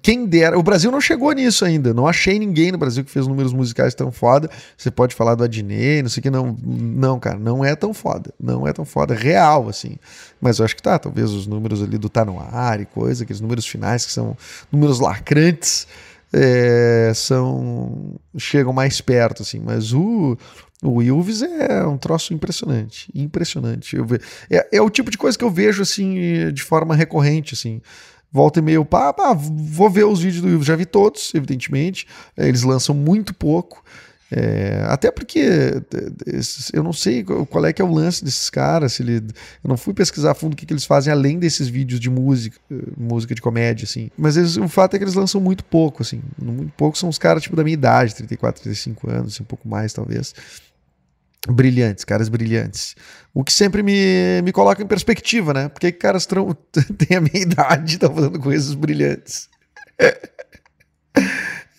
quem 0.00 0.24
dera, 0.24 0.58
o 0.58 0.62
Brasil 0.62 0.90
não 0.90 1.00
chegou 1.00 1.32
nisso 1.32 1.64
ainda. 1.64 1.92
Não 1.92 2.06
achei 2.06 2.38
ninguém 2.38 2.72
no 2.72 2.78
Brasil 2.78 3.04
que 3.04 3.10
fez 3.10 3.26
números 3.26 3.52
musicais 3.52 3.94
tão 3.94 4.10
foda. 4.10 4.48
Você 4.76 4.90
pode 4.90 5.14
falar 5.14 5.34
do 5.34 5.44
Adnei, 5.44 6.02
não 6.02 6.08
sei 6.08 6.20
o 6.20 6.22
que, 6.22 6.30
não. 6.30 6.56
Não, 6.62 7.18
cara, 7.18 7.38
não 7.38 7.64
é 7.64 7.74
tão 7.76 7.92
foda. 7.92 8.32
Não 8.40 8.66
é 8.66 8.72
tão 8.72 8.84
foda, 8.84 9.14
real, 9.14 9.68
assim. 9.68 9.96
Mas 10.40 10.58
eu 10.58 10.64
acho 10.64 10.76
que 10.76 10.82
tá, 10.82 10.98
talvez 10.98 11.30
os 11.30 11.46
números 11.46 11.82
ali 11.82 11.98
do 11.98 12.08
Tá 12.08 12.24
no 12.24 12.40
Ar 12.40 12.80
e 12.80 12.86
coisa, 12.86 13.24
aqueles 13.24 13.40
números 13.40 13.66
finais 13.66 14.06
que 14.06 14.12
são 14.12 14.36
números 14.70 14.98
lacrantes, 14.98 15.86
é, 16.32 17.12
são. 17.14 18.18
chegam 18.38 18.72
mais 18.72 19.00
perto, 19.00 19.42
assim. 19.42 19.60
Mas 19.60 19.92
o. 19.92 20.36
O 20.84 21.00
Ilves 21.00 21.42
é 21.42 21.86
um 21.86 21.96
troço 21.96 22.34
impressionante, 22.34 23.08
impressionante. 23.14 23.94
Eu 23.94 24.04
ve... 24.04 24.20
é, 24.50 24.78
é 24.78 24.82
o 24.82 24.90
tipo 24.90 25.12
de 25.12 25.16
coisa 25.16 25.38
que 25.38 25.44
eu 25.44 25.50
vejo 25.50 25.80
assim 25.80 26.52
de 26.52 26.60
forma 26.60 26.96
recorrente, 26.96 27.54
assim 27.54 27.80
volta 28.32 28.60
e 28.60 28.62
meio, 28.62 28.84
pá, 28.84 29.12
pá, 29.12 29.34
vou 29.34 29.90
ver 29.90 30.04
os 30.04 30.20
vídeos 30.22 30.42
do 30.42 30.48
Ilves. 30.48 30.66
Já 30.66 30.74
vi 30.74 30.86
todos, 30.86 31.34
evidentemente. 31.34 32.06
Eles 32.36 32.62
lançam 32.62 32.94
muito 32.94 33.34
pouco. 33.34 33.84
É, 34.34 34.86
até 34.88 35.10
porque 35.10 35.40
eu 36.72 36.82
não 36.82 36.92
sei 36.94 37.22
qual 37.22 37.66
é 37.66 37.72
que 37.72 37.82
é 37.82 37.84
o 37.84 37.92
lance 37.92 38.24
desses 38.24 38.48
caras. 38.48 38.94
Se 38.94 39.02
ele, 39.02 39.16
eu 39.16 39.68
não 39.68 39.76
fui 39.76 39.92
pesquisar 39.92 40.30
a 40.30 40.34
fundo 40.34 40.54
o 40.54 40.56
que, 40.56 40.64
que 40.64 40.72
eles 40.72 40.86
fazem 40.86 41.12
além 41.12 41.38
desses 41.38 41.68
vídeos 41.68 42.00
de 42.00 42.08
música, 42.08 42.58
música 42.96 43.34
de 43.34 43.42
comédia, 43.42 43.84
assim. 43.84 44.10
Mas 44.16 44.38
eles, 44.38 44.56
o 44.56 44.66
fato 44.68 44.94
é 44.94 44.98
que 44.98 45.04
eles 45.04 45.14
lançam 45.14 45.38
muito 45.38 45.62
pouco, 45.62 46.02
assim. 46.02 46.22
Muito 46.40 46.72
pouco 46.78 46.96
são 46.96 47.10
os 47.10 47.18
caras 47.18 47.42
tipo 47.42 47.54
da 47.54 47.62
minha 47.62 47.74
idade, 47.74 48.14
34, 48.14 48.62
35 48.62 49.10
anos, 49.10 49.34
assim, 49.34 49.42
um 49.42 49.46
pouco 49.46 49.68
mais 49.68 49.92
talvez. 49.92 50.34
Brilhantes, 51.46 52.04
caras 52.04 52.30
brilhantes. 52.30 52.94
O 53.34 53.44
que 53.44 53.52
sempre 53.52 53.82
me, 53.82 54.40
me 54.42 54.52
coloca 54.52 54.82
em 54.82 54.86
perspectiva, 54.86 55.52
né? 55.52 55.68
Porque 55.68 55.92
caras 55.92 56.24
têm 56.96 57.18
a 57.18 57.20
minha 57.20 57.42
idade 57.42 57.92
e 57.92 57.94
estão 57.96 58.14
fazendo 58.14 58.40
coisas 58.40 58.72
brilhantes. 58.74 59.50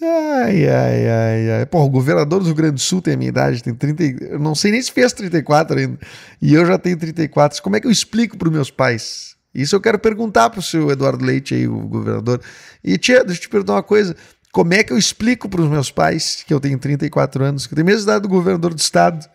Ai, 0.04 0.68
ai, 0.68 1.10
ai, 1.10 1.52
ai. 1.52 1.66
Pô, 1.66 1.84
o 1.84 1.90
governador 1.90 2.40
do 2.40 2.46
Rio 2.46 2.56
Grande 2.56 2.74
do 2.74 2.80
Sul 2.80 3.02
tem 3.02 3.14
a 3.14 3.18
minha 3.18 3.30
idade, 3.30 3.64
tem 3.64 3.74
30. 3.74 4.26
Eu 4.26 4.40
não 4.40 4.54
sei 4.54 4.72
nem 4.72 4.82
se 4.82 4.92
fez 4.92 5.14
34 5.14 5.80
ainda. 5.80 5.98
E 6.42 6.54
eu 6.54 6.66
já 6.66 6.78
tenho 6.78 6.98
34. 6.98 7.62
Como 7.62 7.76
é 7.76 7.80
que 7.80 7.88
eu 7.88 7.92
explico 7.92 8.38
para 8.38 8.48
os 8.48 8.54
meus 8.54 8.70
pais? 8.70 9.36
Isso 9.54 9.76
eu 9.76 9.82
quero 9.82 10.00
perguntar 10.00 10.50
para 10.50 10.60
o 10.60 10.64
seu 10.64 10.90
Eduardo 10.92 11.24
Leite 11.24 11.54
aí, 11.54 11.68
o 11.68 11.78
governador. 11.88 12.42
E, 12.84 12.98
tia, 12.98 13.24
deixa 13.24 13.40
eu 13.40 13.44
te 13.44 13.50
perguntar 13.50 13.74
uma 13.74 13.84
coisa. 13.84 14.16
Como 14.52 14.74
é 14.74 14.84
que 14.84 14.92
eu 14.92 14.98
explico 14.98 15.48
para 15.48 15.62
os 15.62 15.70
meus 15.70 15.90
pais 15.90 16.44
que 16.46 16.54
eu 16.54 16.60
tenho 16.60 16.78
34 16.78 17.44
anos, 17.44 17.66
que 17.66 17.74
eu 17.74 17.76
tenho 17.76 17.88
a 17.88 17.92
mesma 17.92 18.04
idade 18.04 18.24
do 18.24 18.30
governador 18.30 18.74
do 18.74 18.80
estado, 18.80 19.26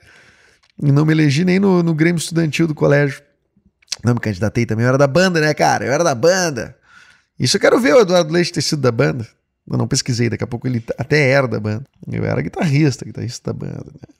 e 0.81 0.93
não 0.93 1.05
me 1.05 1.13
elegi 1.13 1.45
nem 1.45 1.59
no, 1.59 1.83
no 1.83 1.95
Grêmio 1.95 2.19
Estudantil 2.19 2.67
do 2.67 2.75
colégio? 2.75 3.23
Não 4.05 4.15
me 4.15 4.21
candidatei 4.21 4.65
também, 4.65 4.85
eu 4.85 4.89
era 4.89 4.99
da 4.99 5.09
banda, 5.09 5.41
né, 5.41 5.53
cara? 5.55 5.85
Eu 5.85 5.93
era 5.93 6.05
da 6.05 6.15
banda. 6.15 6.77
Isso 7.39 7.57
eu 7.57 7.61
quero 7.61 7.81
ver 7.81 7.95
o 7.95 8.01
Eduardo 8.01 8.33
Leite 8.33 8.53
ter 8.53 8.63
sido 8.63 8.83
da 8.83 8.93
banda. 8.93 9.27
Eu 9.71 9.77
não 9.77 9.87
pesquisei, 9.87 10.31
daqui 10.31 10.45
a 10.45 10.47
pouco 10.47 10.67
ele 10.67 10.83
até 10.97 11.31
era 11.31 11.47
da 11.47 11.61
banda. 11.61 11.85
Eu 12.11 12.25
era 12.25 12.41
guitarrista, 12.41 13.05
guitarrista 13.05 13.53
da 13.53 13.59
banda, 13.59 13.87
né? 13.93 14.15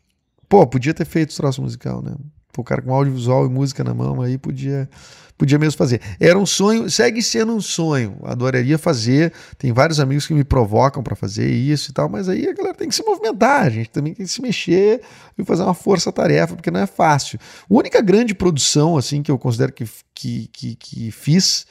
Pô, 0.49 0.67
podia 0.67 0.95
ter 0.95 1.05
feito 1.05 1.31
esse 1.31 1.37
troço 1.37 1.63
musical, 1.63 2.03
né? 2.03 2.15
Pô, 2.53 2.63
o 2.63 2.65
cara 2.65 2.81
com 2.83 2.93
audiovisual 2.93 3.47
e 3.47 3.49
música 3.49 3.85
na 3.85 3.93
mão 3.93 4.23
aí 4.23 4.39
podia, 4.39 4.89
podia 5.37 5.59
mesmo 5.59 5.77
fazer. 5.77 6.01
Era 6.19 6.39
um 6.39 6.47
sonho, 6.47 6.91
segue 6.91 7.23
sendo 7.23 7.55
um 7.55 7.61
sonho. 7.61 8.19
Adoraria 8.25 8.79
fazer. 8.79 9.33
Tem 9.59 9.73
vários 9.73 10.01
amigos 10.01 10.27
que 10.27 10.35
me 10.35 10.45
provocam 10.45 11.03
para 11.03 11.15
fazer 11.15 11.51
isso 11.51 11.91
e 11.91 11.95
tal, 11.95 12.09
mas 12.09 12.29
aí 12.29 12.49
a 12.49 12.55
galera 12.55 12.75
tem 12.75 12.89
que 12.89 12.95
se 12.95 13.05
movimentar, 13.05 13.67
a 13.67 13.71
gente 13.71 13.91
também 13.91 14.15
tem 14.15 14.25
que 14.25 14.33
se 14.33 14.41
mexer 14.41 15.03
e 15.37 15.45
fazer 15.45 15.63
uma 15.63 15.75
força-tarefa, 15.75 16.55
porque 16.55 16.71
não 16.71 16.81
é 16.81 16.87
fácil. 16.87 17.39
A 17.63 17.75
única 17.75 18.01
grande 18.01 18.35
produção, 18.35 18.97
assim, 18.97 19.23
que 19.23 19.31
eu 19.31 19.39
considero 19.39 19.73
que, 19.73 19.85
que, 20.15 20.49
que, 20.53 20.75
que 20.77 21.11
fiz. 21.11 21.67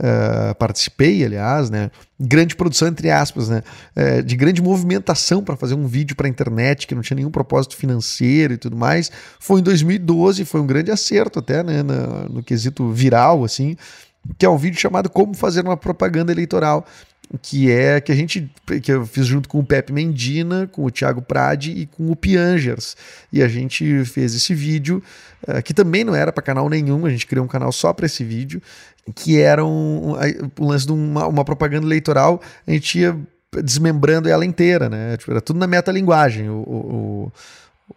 Uh, 0.00 0.54
participei, 0.54 1.22
aliás, 1.22 1.68
né? 1.68 1.90
Grande 2.18 2.56
produção, 2.56 2.88
entre 2.88 3.10
aspas, 3.10 3.50
né? 3.50 3.62
Uh, 3.94 4.22
de 4.22 4.34
grande 4.34 4.62
movimentação 4.62 5.44
para 5.44 5.56
fazer 5.56 5.74
um 5.74 5.86
vídeo 5.86 6.16
para 6.16 6.26
internet 6.26 6.86
que 6.86 6.94
não 6.94 7.02
tinha 7.02 7.16
nenhum 7.16 7.30
propósito 7.30 7.76
financeiro 7.76 8.54
e 8.54 8.56
tudo 8.56 8.74
mais. 8.74 9.12
Foi 9.38 9.60
em 9.60 9.62
2012, 9.62 10.46
foi 10.46 10.62
um 10.62 10.66
grande 10.66 10.90
acerto 10.90 11.40
até, 11.40 11.62
né? 11.62 11.82
No, 11.82 12.28
no 12.30 12.42
quesito 12.42 12.90
viral, 12.90 13.44
assim, 13.44 13.76
que 14.38 14.46
é 14.46 14.48
um 14.48 14.56
vídeo 14.56 14.80
chamado 14.80 15.10
Como 15.10 15.34
Fazer 15.34 15.60
uma 15.66 15.76
Propaganda 15.76 16.32
Eleitoral. 16.32 16.86
que 17.42 17.70
é 17.70 18.00
que 18.00 18.10
a 18.10 18.14
gente 18.14 18.50
que 18.82 18.90
eu 18.90 19.06
fiz 19.06 19.26
junto 19.26 19.50
com 19.50 19.58
o 19.58 19.64
Pepe 19.64 19.92
Mendina, 19.92 20.66
com 20.66 20.84
o 20.84 20.90
Thiago 20.90 21.20
Prade 21.20 21.72
e 21.72 21.84
com 21.86 22.10
o 22.10 22.16
Piangers. 22.16 22.96
E 23.30 23.42
a 23.42 23.48
gente 23.48 24.02
fez 24.06 24.34
esse 24.34 24.54
vídeo 24.54 25.02
uh, 25.46 25.62
que 25.62 25.74
também 25.74 26.04
não 26.04 26.14
era 26.14 26.32
para 26.32 26.42
canal 26.42 26.68
nenhum, 26.70 27.04
a 27.04 27.10
gente 27.10 27.26
criou 27.26 27.44
um 27.44 27.48
canal 27.48 27.70
só 27.70 27.92
para 27.92 28.06
esse 28.06 28.24
vídeo, 28.24 28.62
que 29.14 29.40
era 29.40 29.64
um, 29.64 30.14
um, 30.58 30.66
lance 30.66 30.86
de 30.86 30.92
uma, 30.92 31.26
uma 31.26 31.44
propaganda 31.44 31.86
eleitoral, 31.86 32.40
a 32.66 32.70
gente 32.70 32.98
ia 32.98 33.16
desmembrando 33.62 34.28
ela 34.28 34.44
inteira, 34.44 34.88
né? 34.88 35.16
Tipo, 35.16 35.32
era 35.32 35.40
tudo 35.40 35.58
na 35.58 35.66
metalinguagem. 35.66 36.48
O, 36.48 36.60
o, 36.60 37.32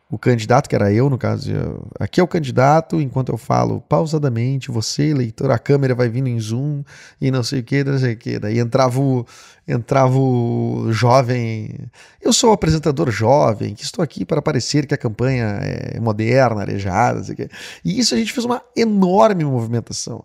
o 0.09 0.17
candidato, 0.17 0.67
que 0.67 0.75
era 0.75 0.91
eu, 0.91 1.09
no 1.09 1.17
caso, 1.17 1.51
eu, 1.51 1.87
aqui 1.99 2.19
é 2.19 2.23
o 2.23 2.27
candidato, 2.27 2.99
enquanto 3.01 3.31
eu 3.31 3.37
falo 3.37 3.81
pausadamente, 3.81 4.71
você, 4.71 5.13
leitor, 5.13 5.51
a 5.51 5.59
câmera 5.59 5.93
vai 5.93 6.09
vindo 6.09 6.27
em 6.27 6.39
zoom 6.39 6.83
e 7.21 7.29
não 7.29 7.43
sei 7.43 7.59
o 7.59 7.63
que, 7.63 7.83
não 7.83 7.97
sei 7.97 8.13
o 8.13 8.17
que. 8.17 8.39
Daí 8.39 8.59
entrava 8.59 8.99
o, 8.99 9.25
entrava 9.67 10.17
o 10.17 10.87
jovem. 10.91 11.75
Eu 12.21 12.33
sou 12.33 12.49
o 12.49 12.53
apresentador 12.53 13.11
jovem, 13.11 13.73
que 13.75 13.83
estou 13.83 14.03
aqui 14.03 14.25
para 14.25 14.41
parecer 14.41 14.85
que 14.85 14.93
a 14.93 14.97
campanha 14.97 15.59
é 15.61 15.99
moderna, 15.99 16.61
arejada, 16.61 17.19
não 17.19 17.25
sei 17.25 17.33
o 17.33 17.37
que. 17.37 17.49
E 17.85 17.99
isso 17.99 18.15
a 18.15 18.17
gente 18.17 18.33
fez 18.33 18.45
uma 18.45 18.61
enorme 18.75 19.43
movimentação. 19.43 20.23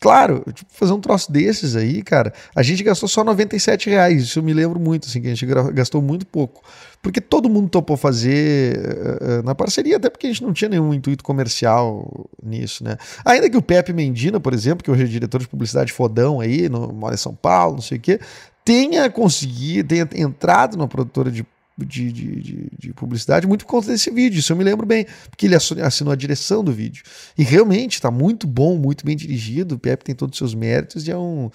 Claro, 0.00 0.44
tipo, 0.54 0.72
fazer 0.72 0.92
um 0.92 1.00
troço 1.00 1.32
desses 1.32 1.74
aí, 1.74 2.02
cara, 2.02 2.32
a 2.54 2.62
gente 2.62 2.84
gastou 2.84 3.08
só 3.08 3.24
97 3.24 3.90
reais, 3.90 4.22
isso 4.22 4.38
eu 4.38 4.44
me 4.44 4.54
lembro 4.54 4.78
muito, 4.78 5.08
assim, 5.08 5.20
que 5.20 5.26
a 5.26 5.34
gente 5.34 5.44
gastou 5.72 6.00
muito 6.00 6.24
pouco. 6.24 6.62
Porque 7.02 7.20
todo 7.20 7.48
mundo 7.48 7.68
topou 7.68 7.96
fazer 7.96 8.78
uh, 8.78 9.42
na 9.44 9.56
parceria, 9.56 9.96
até 9.96 10.08
porque 10.08 10.28
a 10.28 10.30
gente 10.30 10.42
não 10.44 10.52
tinha 10.52 10.68
nenhum 10.68 10.94
intuito 10.94 11.24
comercial 11.24 12.28
nisso, 12.40 12.84
né? 12.84 12.96
Ainda 13.24 13.50
que 13.50 13.56
o 13.56 13.62
Pepe 13.62 13.92
Mendina, 13.92 14.38
por 14.38 14.54
exemplo, 14.54 14.84
que 14.84 14.90
hoje 14.90 15.02
é 15.02 15.06
diretor 15.06 15.40
de 15.40 15.48
publicidade 15.48 15.92
fodão 15.92 16.40
aí, 16.40 16.68
no, 16.68 16.92
mora 16.92 17.14
em 17.14 17.18
São 17.18 17.34
Paulo, 17.34 17.74
não 17.74 17.82
sei 17.82 17.98
o 17.98 18.00
quê, 18.00 18.20
tenha 18.64 19.10
conseguido, 19.10 19.88
tenha 19.88 20.08
entrado 20.14 20.76
na 20.76 20.86
produtora 20.86 21.28
de 21.28 21.44
de, 21.78 22.12
de, 22.12 22.40
de, 22.40 22.70
de, 22.78 22.92
publicidade 22.92 23.46
muito 23.46 23.64
por 23.64 23.70
conta 23.70 23.88
desse 23.88 24.10
vídeo, 24.10 24.38
isso 24.38 24.52
eu 24.52 24.56
me 24.56 24.64
lembro 24.64 24.84
bem, 24.84 25.06
porque 25.30 25.46
ele 25.46 25.54
assinou 25.54 26.12
a 26.12 26.16
direção 26.16 26.64
do 26.64 26.72
vídeo. 26.72 27.02
E 27.36 27.42
realmente 27.42 27.94
está 27.94 28.10
muito 28.10 28.46
bom, 28.46 28.76
muito 28.76 29.04
bem 29.04 29.16
dirigido. 29.16 29.76
O 29.76 29.78
Pepe 29.78 30.04
tem 30.04 30.14
todos 30.14 30.34
os 30.34 30.38
seus 30.38 30.54
méritos 30.54 31.06
e 31.06 31.10
é 31.10 31.16
um 31.16 31.50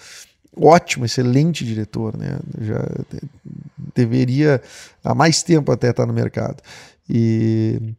ótimo, 0.56 1.04
excelente 1.04 1.64
diretor, 1.64 2.16
né? 2.16 2.38
Já 2.60 2.80
deveria 3.94 4.62
há 5.02 5.14
mais 5.14 5.42
tempo 5.42 5.70
até 5.70 5.90
estar 5.90 6.06
no 6.06 6.12
mercado. 6.12 6.62
E 7.08 7.94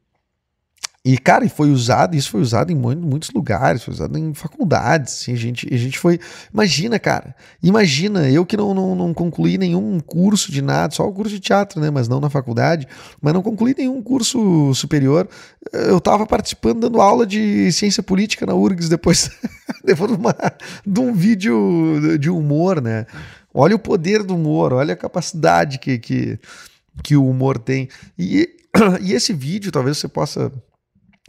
e, 1.08 1.20
cara, 1.20 1.48
foi 1.48 1.70
usado, 1.70 2.16
isso 2.16 2.32
foi 2.32 2.42
usado 2.42 2.72
em 2.72 2.76
muitos 2.76 3.30
lugares, 3.30 3.84
foi 3.84 3.94
usado 3.94 4.18
em 4.18 4.34
faculdades, 4.34 5.22
assim, 5.22 5.34
a 5.34 5.36
gente, 5.36 5.72
a 5.72 5.78
gente 5.78 6.00
foi... 6.00 6.20
Imagina, 6.52 6.98
cara, 6.98 7.36
imagina, 7.62 8.28
eu 8.28 8.44
que 8.44 8.58
não, 8.58 8.74
não, 8.74 8.96
não 8.96 9.14
concluí 9.14 9.56
nenhum 9.56 10.00
curso 10.00 10.52
de 10.52 10.64
nada, 10.64 10.96
só 10.96 11.08
o 11.08 11.14
curso 11.14 11.32
de 11.32 11.40
teatro, 11.40 11.80
né, 11.80 11.92
mas 11.92 12.08
não 12.08 12.20
na 12.20 12.28
faculdade, 12.28 12.88
mas 13.22 13.36
não 13.36 13.44
concluí 13.44 13.76
nenhum 13.78 14.02
curso 14.02 14.74
superior, 14.74 15.30
eu 15.72 16.02
tava 16.02 16.26
participando, 16.26 16.80
dando 16.80 17.00
aula 17.00 17.24
de 17.24 17.72
ciência 17.72 18.02
política 18.02 18.44
na 18.44 18.56
URGS 18.56 18.90
depois, 18.90 19.30
depois 19.86 20.10
de, 20.10 20.18
uma, 20.18 20.36
de 20.84 21.00
um 21.00 21.14
vídeo 21.14 22.18
de 22.20 22.32
humor, 22.32 22.82
né, 22.82 23.06
olha 23.54 23.76
o 23.76 23.80
poder 23.80 24.24
do 24.24 24.34
humor, 24.34 24.74
olha 24.74 24.96
a 24.96 24.98
capacidade 24.98 25.78
que, 25.78 26.00
que, 26.00 26.40
que 27.04 27.16
o 27.16 27.30
humor 27.30 27.60
tem, 27.60 27.90
e, 28.18 28.50
e 29.02 29.14
esse 29.14 29.34
vídeo 29.34 29.72
talvez 29.72 30.00
você 30.00 30.08
possa 30.08 30.52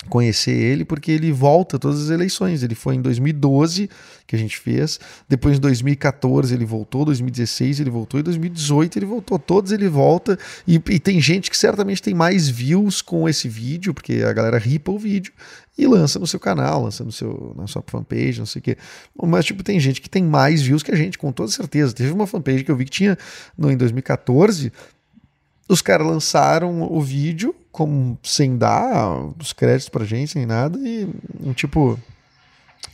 conhecer 0.07 0.53
ele 0.53 0.85
porque 0.85 1.11
ele 1.11 1.33
volta 1.33 1.79
todas 1.79 2.03
as 2.03 2.11
eleições. 2.11 2.63
Ele 2.63 2.75
foi 2.75 2.95
em 2.95 3.03
2012 3.03 3.89
que 4.27 4.35
a 4.35 4.39
gente 4.39 4.59
fez, 4.59 4.99
depois 5.29 5.57
em 5.57 5.61
2014 5.61 6.53
ele 6.53 6.65
voltou, 6.65 7.05
2016 7.05 7.79
ele 7.79 7.91
voltou 7.91 8.19
e 8.19 8.23
2018 8.25 8.99
ele 8.99 9.07
voltou. 9.07 9.39
Todos 9.39 9.71
ele 9.71 9.89
volta 9.89 10.37
e, 10.67 10.75
e, 10.75 10.99
tem 10.99 11.21
gente 11.21 11.49
que 11.49 11.57
certamente 11.57 12.03
tem 12.03 12.13
mais 12.13 12.49
views 12.49 13.01
com 13.01 13.29
esse 13.29 13.49
vídeo, 13.49 13.95
porque 13.95 14.25
a 14.29 14.33
galera 14.33 14.59
ripa 14.59 14.91
o 14.91 14.99
vídeo 14.99 15.33
e 15.79 15.87
lança 15.87 16.19
no 16.19 16.27
seu 16.27 16.41
canal, 16.41 16.85
lança 16.85 17.05
no 17.05 17.13
seu, 17.13 17.55
na 17.57 17.67
sua 17.67 17.85
fanpage, 17.87 18.39
não 18.39 18.47
sei 18.47 18.61
o 18.61 18.63
quê. 18.63 18.77
Mas, 19.23 19.45
tipo, 19.45 19.63
tem 19.63 19.79
gente 19.79 20.01
que 20.01 20.09
tem 20.09 20.25
mais 20.25 20.63
views 20.63 20.83
que 20.83 20.91
a 20.91 20.97
gente, 20.97 21.19
com 21.19 21.31
toda 21.31 21.51
certeza. 21.51 21.93
Teve 21.93 22.13
uma 22.13 22.27
fanpage 22.27 22.65
que 22.65 22.71
eu 22.71 22.77
vi 22.77 22.87
que 22.87 22.91
tinha 22.91 23.19
no, 23.57 23.71
em 23.71 23.77
2014 23.77 24.73
os 25.69 25.83
caras 25.83 26.07
lançaram 26.07 26.83
o 26.83 27.01
vídeo 27.01 27.55
como 27.73 28.19
sem 28.23 28.57
dar 28.57 29.19
os 29.39 29.53
créditos 29.53 29.89
pra 29.89 30.05
gente, 30.05 30.33
sem 30.33 30.47
nada, 30.47 30.79
e 30.79 31.09
tipo. 31.55 31.99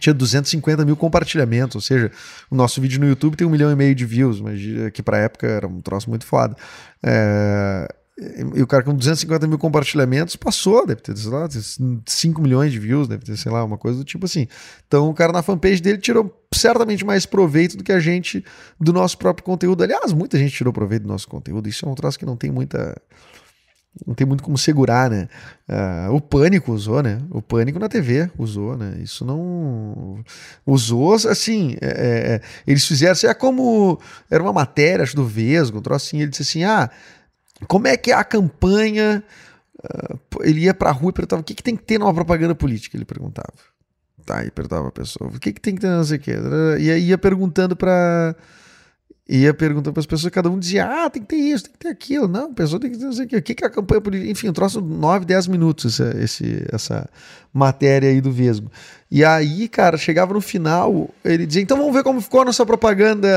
Tinha 0.00 0.12
250 0.12 0.85
mil 0.85 0.97
compartilhamentos, 0.97 1.76
ou 1.76 1.81
seja, 1.81 2.11
o 2.50 2.57
nosso 2.57 2.81
vídeo 2.81 2.99
no 2.99 3.07
YouTube 3.07 3.37
tem 3.37 3.47
um 3.47 3.50
milhão 3.50 3.71
e 3.71 3.76
meio 3.76 3.95
de 3.95 4.05
views, 4.05 4.41
mas 4.41 4.61
que 4.93 5.00
pra 5.00 5.19
época 5.19 5.47
era 5.47 5.69
um 5.69 5.81
troço 5.81 6.11
muito 6.11 6.26
foda. 6.26 6.57
É, 7.00 7.87
e 8.19 8.62
o 8.62 8.66
cara 8.66 8.83
com 8.83 8.95
250 8.95 9.47
mil 9.47 9.59
compartilhamentos 9.59 10.37
passou, 10.37 10.87
deve 10.87 11.00
ter, 11.00 11.16
sei 11.16 11.31
lá, 11.31 11.49
5 12.07 12.42
milhões 12.42 12.71
de 12.71 12.78
views, 12.78 13.09
deve 13.09 13.25
ter, 13.25 13.37
sei 13.38 13.50
lá, 13.50 13.64
uma 13.64 13.78
coisa 13.78 13.99
do 13.99 14.04
tipo 14.04 14.26
assim. 14.26 14.47
Então 14.87 15.09
o 15.09 15.14
cara 15.14 15.33
na 15.33 15.42
fanpage 15.42 15.81
dele 15.81 15.97
tirou 15.97 16.31
certamente 16.54 17.07
mais 17.07 17.25
proveito 17.25 17.75
do 17.76 17.83
que 17.83 17.90
a 17.90 17.99
gente 17.99 18.45
do 18.78 18.92
nosso 18.92 19.16
próprio 19.16 19.45
conteúdo. 19.45 19.83
Aliás, 19.83 20.12
muita 20.12 20.37
gente 20.37 20.54
tirou 20.54 20.75
proveito 20.75 21.04
do 21.04 21.09
nosso 21.09 21.26
conteúdo. 21.26 21.69
Isso 21.69 21.87
é 21.87 21.88
um 21.88 21.95
troço 21.95 22.19
que 22.19 22.26
não 22.26 22.37
tem 22.37 22.50
muita. 22.50 23.00
Não 24.07 24.14
tem 24.14 24.26
muito 24.26 24.42
como 24.42 24.57
segurar, 24.57 25.11
né? 25.11 25.28
Uh, 25.69 26.14
o 26.14 26.21
Pânico 26.21 26.73
usou, 26.73 27.02
né? 27.02 27.19
O 27.31 27.42
Pânico 27.42 27.78
na 27.78 27.90
TV 27.90 28.31
usou, 28.38 28.76
né? 28.76 28.99
Isso 29.02 29.23
não. 29.23 30.23
Usou, 30.66 31.14
assim. 31.14 31.76
É, 31.81 31.87
é, 31.87 32.35
é 32.35 32.40
eles 32.66 32.87
fizeram. 32.87 33.12
Assim, 33.12 33.26
é 33.26 33.35
como. 33.35 33.99
Era 34.31 34.42
uma 34.42 34.52
matéria, 34.52 35.02
acho, 35.02 35.16
do 35.16 35.26
Vesgo, 35.26 35.78
um 35.78 35.83
troço 35.83 36.07
assim. 36.07 36.21
Ele 36.23 36.31
disse 36.31 36.42
assim: 36.42 36.64
ah 36.64 36.90
como 37.66 37.87
é 37.87 37.97
que 37.97 38.11
é 38.11 38.14
a 38.14 38.25
campanha? 38.25 39.23
Uh, 39.78 40.42
ele 40.42 40.61
ia 40.61 40.75
para 40.75 40.90
a 40.90 40.92
rua 40.92 41.11
e 41.11 41.12
perguntava 41.12 41.42
o 41.42 41.45
que, 41.45 41.54
que 41.54 41.62
tem 41.62 41.76
que 41.76 41.83
ter 41.83 41.99
numa 41.99 42.14
propaganda 42.14 42.54
política, 42.54 42.97
ele 42.97 43.04
perguntava. 43.04 43.52
Tá, 44.25 44.45
e 44.45 44.50
perguntava 44.50 44.88
a 44.88 44.92
pessoa, 44.92 45.31
o 45.31 45.40
que, 45.40 45.52
que 45.52 45.61
tem 45.61 45.75
que 45.75 45.81
ter 45.81 45.88
não 45.88 46.04
sei 46.04 46.16
o 46.16 46.21
quê. 46.21 46.35
E 46.78 46.90
aí 46.90 47.09
ia 47.09 47.19
perguntando 47.19 47.75
para 47.75 48.37
ia 49.28 49.54
perguntando 49.54 49.92
para 49.92 50.00
as 50.00 50.07
pessoas, 50.07 50.33
cada 50.33 50.50
um 50.50 50.59
dizia, 50.59 50.85
ah, 50.85 51.09
tem 51.09 51.23
que 51.23 51.28
ter 51.28 51.37
isso, 51.37 51.64
tem 51.64 51.73
que 51.73 51.78
ter 51.78 51.88
aquilo. 51.88 52.28
Não, 52.28 52.50
a 52.50 52.54
pessoa 52.54 52.78
tem 52.78 52.90
que 52.90 52.99
ter 52.99 53.04
não 53.04 53.12
sei 53.12 53.25
o 53.25 53.28
quê. 53.28 53.37
O 53.37 53.42
que, 53.42 53.54
que 53.54 53.64
é 53.64 53.66
a 53.66 53.71
campanha 53.71 54.00
política? 54.00 54.31
Enfim, 54.31 54.49
um 54.49 54.52
troço 54.52 54.81
9, 54.81 55.25
10 55.25 55.47
minutos 55.47 56.00
essa, 56.00 56.16
esse, 56.23 56.66
essa 56.71 57.09
matéria 57.52 58.11
aí 58.11 58.21
do 58.21 58.31
Vesgo. 58.31 58.71
E 59.11 59.25
aí, 59.25 59.69
cara, 59.69 59.97
chegava 59.97 60.35
no 60.35 60.40
final, 60.40 61.09
ele 61.25 61.47
dizia, 61.47 61.62
então 61.62 61.76
vamos 61.76 61.92
ver 61.95 62.02
como 62.02 62.21
ficou 62.21 62.42
a 62.42 62.45
nossa 62.45 62.66
propaganda 62.66 63.28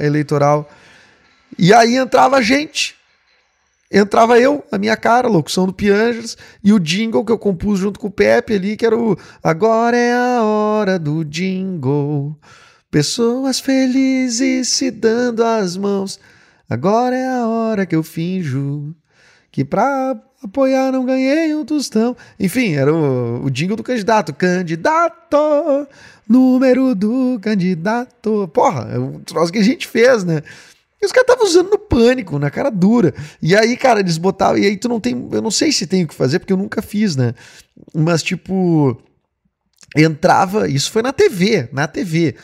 eleitoral. 0.00 0.70
E 1.58 1.72
aí 1.72 1.96
entrava 1.96 2.40
gente 2.40 2.94
entrava 3.92 4.38
eu, 4.38 4.64
a 4.72 4.78
minha 4.78 4.96
cara, 4.96 5.28
a 5.28 5.30
locução 5.30 5.66
do 5.66 5.72
Piangers, 5.72 6.36
e 6.64 6.72
o 6.72 6.80
jingle 6.80 7.24
que 7.24 7.32
eu 7.32 7.38
compus 7.38 7.78
junto 7.78 8.00
com 8.00 8.06
o 8.06 8.10
Pepe 8.10 8.54
ali, 8.54 8.76
que 8.76 8.86
era 8.86 8.96
o 8.96 9.16
Agora 9.42 9.96
é 9.96 10.12
a 10.12 10.42
hora 10.42 10.98
do 10.98 11.24
jingle. 11.24 12.36
Pessoas 12.90 13.60
felizes 13.60 14.68
se 14.68 14.90
dando 14.90 15.44
as 15.44 15.76
mãos. 15.76 16.18
Agora 16.68 17.16
é 17.16 17.28
a 17.28 17.46
hora 17.46 17.86
que 17.86 17.94
eu 17.94 18.02
finjo 18.02 18.94
que 19.52 19.64
pra 19.64 20.18
apoiar 20.42 20.90
não 20.90 21.04
ganhei 21.04 21.54
um 21.54 21.64
tostão. 21.64 22.16
Enfim, 22.40 22.72
era 22.72 22.92
o, 22.92 23.44
o 23.44 23.50
jingle 23.50 23.76
do 23.76 23.82
candidato. 23.82 24.32
Candidato, 24.32 25.36
número 26.26 26.94
do 26.94 27.38
candidato. 27.40 28.48
Porra, 28.48 28.88
é 28.90 28.98
um 28.98 29.20
troço 29.20 29.52
que 29.52 29.58
a 29.58 29.62
gente 29.62 29.86
fez, 29.86 30.24
né? 30.24 30.42
E 31.02 31.06
os 31.06 31.10
caras 31.10 31.28
estavam 31.28 31.44
usando 31.44 31.70
no 31.70 31.78
pânico, 31.78 32.38
na 32.38 32.48
cara 32.48 32.70
dura. 32.70 33.12
E 33.42 33.56
aí, 33.56 33.76
cara, 33.76 33.98
eles 33.98 34.16
botavam. 34.16 34.56
E 34.56 34.66
aí 34.66 34.76
tu 34.76 34.88
não 34.88 35.00
tem. 35.00 35.28
Eu 35.32 35.42
não 35.42 35.50
sei 35.50 35.72
se 35.72 35.84
tem 35.84 36.04
o 36.04 36.08
que 36.08 36.14
fazer, 36.14 36.38
porque 36.38 36.52
eu 36.52 36.56
nunca 36.56 36.80
fiz, 36.80 37.16
né? 37.16 37.34
Mas, 37.92 38.22
tipo. 38.22 38.96
Entrava. 39.96 40.68
Isso 40.68 40.92
foi 40.92 41.02
na 41.02 41.12
TV, 41.12 41.68
na 41.72 41.88
TV. 41.88 42.36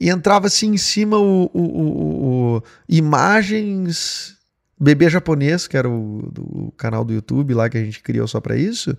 E 0.00 0.08
entrava 0.08 0.46
assim 0.46 0.70
em 0.70 0.78
cima 0.78 1.18
o, 1.18 1.50
o, 1.52 1.60
o, 1.60 2.56
o 2.56 2.62
imagens. 2.88 4.36
Bebê 4.80 5.10
japonês, 5.10 5.66
que 5.66 5.76
era 5.76 5.88
o 5.90 6.30
do 6.32 6.72
canal 6.76 7.04
do 7.04 7.12
YouTube 7.12 7.52
lá 7.52 7.68
que 7.68 7.76
a 7.76 7.84
gente 7.84 8.00
criou 8.00 8.28
só 8.28 8.40
para 8.40 8.56
isso. 8.56 8.96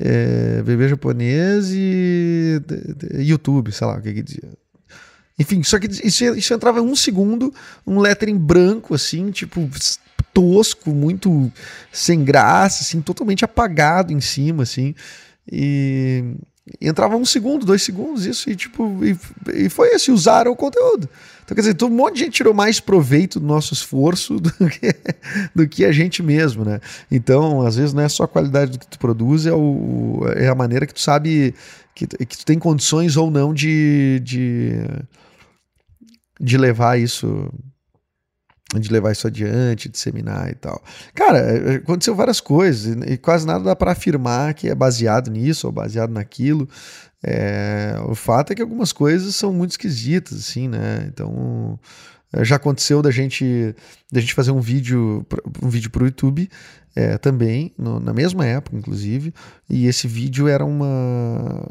É, 0.00 0.60
bebê 0.62 0.88
japonês 0.88 1.70
e 1.72 2.60
YouTube, 3.20 3.70
sei 3.70 3.86
lá 3.86 3.98
o 3.98 4.02
que 4.02 4.12
que 4.12 4.22
dizia. 4.22 4.48
Enfim, 5.38 5.62
só 5.62 5.78
que 5.78 5.86
isso, 5.86 6.24
isso 6.24 6.54
entrava 6.54 6.80
um 6.82 6.94
segundo, 6.94 7.52
um 7.86 7.98
lettering 7.98 8.36
branco, 8.36 8.94
assim, 8.94 9.30
tipo, 9.30 9.68
tosco, 10.32 10.90
muito 10.90 11.50
sem 11.90 12.24
graça, 12.24 12.82
assim, 12.82 13.00
totalmente 13.00 13.44
apagado 13.44 14.12
em 14.12 14.20
cima, 14.20 14.62
assim. 14.62 14.94
E 15.50 16.24
entrava 16.80 17.16
um 17.16 17.24
segundo, 17.24 17.66
dois 17.66 17.82
segundos, 17.82 18.24
isso, 18.24 18.48
e 18.48 18.54
tipo, 18.54 19.00
e, 19.04 19.18
e 19.64 19.68
foi 19.68 19.88
esse, 19.88 20.10
usaram 20.10 20.52
o 20.52 20.56
conteúdo. 20.56 21.08
Então, 21.44 21.54
quer 21.54 21.60
dizer, 21.60 21.84
um 21.84 21.90
monte 21.90 22.14
de 22.14 22.20
gente 22.20 22.34
tirou 22.34 22.54
mais 22.54 22.78
proveito 22.78 23.40
do 23.40 23.46
nosso 23.46 23.74
esforço 23.74 24.38
do 24.40 24.50
que, 24.68 24.94
do 25.54 25.68
que 25.68 25.84
a 25.84 25.92
gente 25.92 26.22
mesmo, 26.22 26.64
né? 26.64 26.80
Então, 27.10 27.62
às 27.62 27.76
vezes, 27.76 27.92
não 27.92 28.02
é 28.02 28.08
só 28.08 28.24
a 28.24 28.28
qualidade 28.28 28.72
do 28.72 28.78
que 28.78 28.86
tu 28.86 28.98
produz, 28.98 29.44
é, 29.46 29.52
o, 29.52 30.20
é 30.36 30.48
a 30.48 30.54
maneira 30.54 30.86
que 30.86 30.94
tu 30.94 31.00
sabe 31.00 31.54
que, 31.94 32.06
que 32.06 32.38
tu 32.38 32.44
tem 32.44 32.58
condições 32.58 33.16
ou 33.16 33.30
não 33.30 33.52
de, 33.52 34.20
de, 34.20 34.72
de 36.40 36.58
levar 36.58 36.98
isso 36.98 37.52
de 38.80 38.90
levar 38.90 39.12
isso 39.12 39.26
adiante, 39.26 39.88
disseminar 39.88 40.50
e 40.50 40.54
tal. 40.54 40.82
Cara, 41.14 41.76
aconteceu 41.76 42.14
várias 42.14 42.40
coisas 42.40 42.96
e 43.06 43.18
quase 43.18 43.46
nada 43.46 43.62
dá 43.62 43.76
para 43.76 43.92
afirmar 43.92 44.54
que 44.54 44.68
é 44.68 44.74
baseado 44.74 45.30
nisso 45.30 45.66
ou 45.66 45.72
baseado 45.72 46.10
naquilo. 46.10 46.68
É, 47.22 47.96
o 48.08 48.14
fato 48.14 48.52
é 48.52 48.54
que 48.54 48.62
algumas 48.62 48.92
coisas 48.92 49.36
são 49.36 49.52
muito 49.52 49.72
esquisitas, 49.72 50.38
assim, 50.38 50.68
né? 50.68 51.06
Então, 51.06 51.78
já 52.40 52.56
aconteceu 52.56 53.02
da 53.02 53.10
gente, 53.10 53.74
da 54.10 54.20
gente 54.20 54.34
fazer 54.34 54.50
um 54.50 54.60
vídeo, 54.60 55.24
um 55.62 55.68
vídeo 55.68 55.90
pro 55.90 56.06
YouTube 56.06 56.48
é, 56.94 57.16
também, 57.18 57.72
no, 57.78 57.98
na 57.98 58.12
mesma 58.12 58.44
época, 58.44 58.76
inclusive, 58.76 59.32
e 59.68 59.86
esse 59.86 60.06
vídeo 60.06 60.48
era 60.48 60.64
uma 60.64 61.66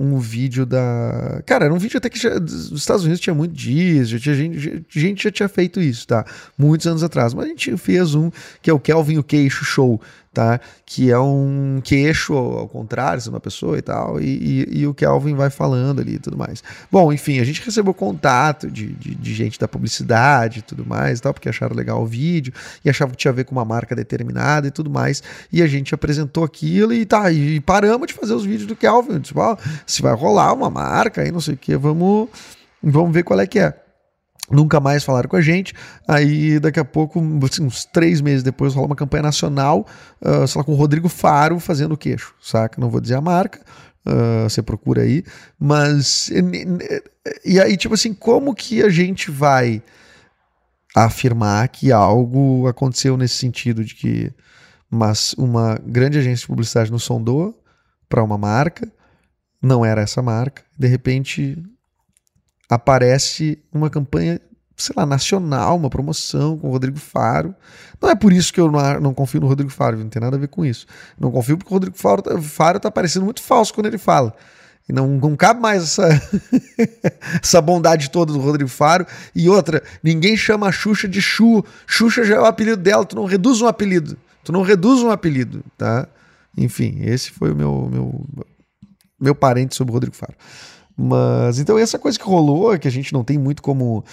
um 0.00 0.18
vídeo 0.18 0.64
da. 0.64 1.42
Cara, 1.44 1.66
era 1.66 1.74
um 1.74 1.78
vídeo 1.78 1.98
até 1.98 2.08
que 2.08 2.18
já, 2.18 2.38
dos 2.38 2.72
Estados 2.72 3.04
Unidos 3.04 3.20
tinha 3.20 3.34
muito 3.34 3.54
dias, 3.54 4.08
já 4.08 4.18
tinha 4.18 4.34
gente, 4.34 4.86
gente 4.88 5.24
já 5.24 5.30
tinha 5.30 5.48
feito 5.48 5.78
isso, 5.78 6.06
tá? 6.06 6.24
Muitos 6.56 6.86
anos 6.86 7.02
atrás. 7.02 7.34
Mas 7.34 7.44
a 7.44 7.48
gente 7.48 7.76
fez 7.76 8.14
um 8.14 8.30
que 8.62 8.70
é 8.70 8.72
o 8.72 8.80
Kelvin 8.80 9.18
o 9.18 9.22
Queixo 9.22 9.62
Show, 9.62 10.00
tá? 10.32 10.58
Que 10.86 11.10
é 11.10 11.18
um 11.18 11.80
queixo 11.84 12.34
ao 12.34 12.66
contrário 12.68 13.22
de 13.22 13.28
uma 13.28 13.40
pessoa 13.40 13.76
e 13.76 13.82
tal, 13.82 14.20
e, 14.20 14.24
e, 14.24 14.78
e, 14.80 14.86
o 14.86 14.94
Kelvin 14.94 15.34
vai 15.34 15.50
falando 15.50 16.00
ali 16.00 16.14
e 16.14 16.18
tudo 16.18 16.38
mais. 16.38 16.62
Bom, 16.90 17.12
enfim, 17.12 17.38
a 17.40 17.44
gente 17.44 17.62
recebeu 17.62 17.92
contato 17.92 18.70
de, 18.70 18.86
de, 18.94 19.14
de, 19.14 19.34
gente 19.34 19.58
da 19.58 19.68
publicidade 19.68 20.60
e 20.60 20.62
tudo 20.62 20.86
mais 20.86 21.20
tal, 21.20 21.34
porque 21.34 21.48
acharam 21.48 21.76
legal 21.76 22.02
o 22.02 22.06
vídeo 22.06 22.54
e 22.84 22.88
achavam 22.88 23.12
que 23.12 23.18
tinha 23.18 23.32
a 23.32 23.34
ver 23.34 23.44
com 23.44 23.52
uma 23.52 23.64
marca 23.64 23.94
determinada 23.94 24.49
e 24.68 24.70
tudo 24.70 24.90
mais, 24.90 25.22
e 25.52 25.62
a 25.62 25.66
gente 25.66 25.94
apresentou 25.94 26.44
aquilo 26.44 26.92
e 26.92 27.04
tá, 27.06 27.30
e 27.30 27.60
paramos 27.60 28.06
de 28.06 28.14
fazer 28.14 28.34
os 28.34 28.44
vídeos 28.44 28.66
do 28.66 28.76
Kelvin, 28.76 29.20
tipo, 29.20 29.40
ó, 29.40 29.56
se 29.86 30.02
vai 30.02 30.14
rolar 30.14 30.52
uma 30.52 30.70
marca 30.70 31.22
aí, 31.22 31.30
não 31.30 31.40
sei 31.40 31.54
o 31.54 31.56
que, 31.56 31.76
vamos, 31.76 32.28
vamos 32.82 33.12
ver 33.12 33.22
qual 33.22 33.38
é 33.40 33.46
que 33.46 33.58
é 33.58 33.74
nunca 34.50 34.80
mais 34.80 35.04
falaram 35.04 35.28
com 35.28 35.36
a 35.36 35.40
gente. 35.40 35.72
Aí 36.08 36.58
daqui 36.58 36.80
a 36.80 36.84
pouco, 36.84 37.20
assim, 37.48 37.62
uns 37.62 37.84
três 37.84 38.20
meses 38.20 38.42
depois, 38.42 38.74
rola 38.74 38.88
uma 38.88 38.96
campanha 38.96 39.22
nacional, 39.22 39.86
uh, 40.20 40.46
sei 40.46 40.58
lá, 40.58 40.64
com 40.64 40.72
o 40.72 40.74
Rodrigo 40.74 41.08
Faro 41.08 41.60
fazendo 41.60 41.92
o 41.92 41.96
queixo, 41.96 42.34
saca? 42.42 42.80
Não 42.80 42.90
vou 42.90 43.00
dizer 43.00 43.14
a 43.14 43.20
marca. 43.20 43.60
Uh, 44.04 44.48
você 44.48 44.62
procura 44.62 45.02
aí, 45.02 45.22
mas 45.58 46.30
e 47.44 47.60
aí 47.60 47.76
tipo 47.76 47.92
assim, 47.92 48.14
como 48.14 48.54
que 48.54 48.82
a 48.82 48.88
gente 48.88 49.30
vai 49.30 49.82
afirmar 50.94 51.68
que 51.68 51.92
algo 51.92 52.66
aconteceu 52.66 53.16
nesse 53.16 53.36
sentido 53.36 53.84
de 53.84 53.94
que 53.94 54.32
mas 54.90 55.34
uma 55.34 55.78
grande 55.86 56.18
agência 56.18 56.42
de 56.42 56.48
publicidade 56.48 56.90
nos 56.90 57.04
sondou 57.04 57.62
para 58.08 58.24
uma 58.24 58.36
marca, 58.36 58.90
não 59.62 59.84
era 59.84 60.00
essa 60.00 60.20
marca, 60.20 60.64
de 60.76 60.88
repente 60.88 61.62
aparece 62.68 63.62
uma 63.72 63.88
campanha, 63.88 64.40
sei 64.76 64.94
lá, 64.96 65.06
nacional, 65.06 65.76
uma 65.76 65.90
promoção 65.90 66.58
com 66.58 66.68
o 66.68 66.70
Rodrigo 66.72 66.98
Faro. 66.98 67.54
Não 68.00 68.10
é 68.10 68.14
por 68.16 68.32
isso 68.32 68.52
que 68.52 68.60
eu 68.60 68.70
não, 68.70 69.00
não 69.00 69.14
confio 69.14 69.40
no 69.40 69.46
Rodrigo 69.46 69.70
Faro, 69.70 69.96
não 69.96 70.08
tem 70.08 70.20
nada 70.20 70.36
a 70.36 70.40
ver 70.40 70.48
com 70.48 70.64
isso. 70.64 70.86
Não 71.18 71.30
confio 71.30 71.56
porque 71.56 71.72
o 71.72 71.76
Rodrigo 71.76 71.96
Faro, 71.96 72.22
tá, 72.22 72.40
Faro 72.40 72.80
tá 72.80 72.90
parecendo 72.90 73.24
muito 73.24 73.42
falso 73.42 73.72
quando 73.72 73.86
ele 73.86 73.98
fala. 73.98 74.34
Não, 74.92 75.08
não 75.08 75.36
cabe 75.36 75.60
mais 75.60 75.82
essa, 75.82 76.08
essa 77.42 77.60
bondade 77.60 78.10
toda 78.10 78.32
do 78.32 78.38
Rodrigo 78.38 78.68
Faro. 78.68 79.06
E 79.34 79.48
outra, 79.48 79.82
ninguém 80.02 80.36
chama 80.36 80.68
a 80.68 80.72
Xuxa 80.72 81.08
de 81.08 81.20
Chu. 81.20 81.64
Xuxa 81.86 82.24
já 82.24 82.36
é 82.36 82.40
o 82.40 82.44
apelido 82.44 82.76
dela, 82.76 83.04
tu 83.04 83.16
não 83.16 83.24
reduz 83.24 83.60
um 83.60 83.66
apelido. 83.66 84.16
Tu 84.42 84.52
não 84.52 84.62
reduz 84.62 85.02
um 85.02 85.10
apelido, 85.10 85.62
tá? 85.76 86.08
Enfim, 86.56 87.00
esse 87.02 87.30
foi 87.30 87.52
o 87.52 87.56
meu, 87.56 87.88
meu, 87.90 88.26
meu 89.20 89.34
parente 89.34 89.74
sobre 89.74 89.92
o 89.92 89.94
Rodrigo 89.94 90.16
Faro. 90.16 90.34
Mas 90.96 91.58
então 91.58 91.78
essa 91.78 91.98
coisa 91.98 92.18
que 92.18 92.24
rolou, 92.24 92.78
que 92.78 92.88
a 92.88 92.90
gente 92.90 93.12
não 93.12 93.24
tem 93.24 93.38
muito 93.38 93.62
como 93.62 94.04